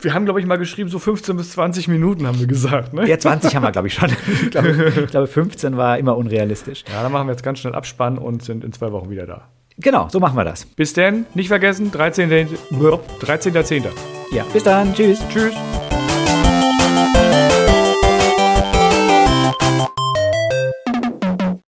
Wir 0.00 0.14
haben, 0.14 0.24
glaube 0.24 0.40
ich, 0.40 0.46
mal 0.46 0.56
geschrieben, 0.56 0.88
so 0.88 0.98
15 0.98 1.36
bis 1.36 1.52
20 1.52 1.88
Minuten 1.88 2.26
haben 2.26 2.40
wir 2.40 2.46
gesagt. 2.46 2.94
Ne? 2.94 3.06
Ja, 3.06 3.18
20 3.18 3.54
haben 3.54 3.62
wir, 3.62 3.72
glaube 3.72 3.88
ich, 3.88 3.94
schon. 3.94 4.10
Ich 4.46 4.50
glaube, 4.50 4.92
ich 5.04 5.10
glaube, 5.10 5.26
15 5.26 5.76
war 5.76 5.98
immer 5.98 6.16
unrealistisch. 6.16 6.84
Ja, 6.92 7.02
dann 7.02 7.12
machen 7.12 7.28
wir 7.28 7.32
jetzt 7.32 7.42
ganz 7.42 7.58
schnell 7.58 7.74
Abspann 7.74 8.16
und 8.16 8.42
sind 8.42 8.64
in 8.64 8.72
zwei 8.72 8.92
Wochen 8.92 9.10
wieder 9.10 9.26
da. 9.26 9.48
Genau, 9.78 10.08
so 10.10 10.20
machen 10.20 10.36
wir 10.36 10.44
das. 10.44 10.64
Bis 10.64 10.94
dann, 10.94 11.26
nicht 11.34 11.48
vergessen, 11.48 11.90
13.10. 11.92 12.48
13. 13.20 13.84
Ja, 14.32 14.44
bis 14.52 14.62
dann. 14.62 14.94
Tschüss. 14.94 15.20
Tschüss. 15.28 15.52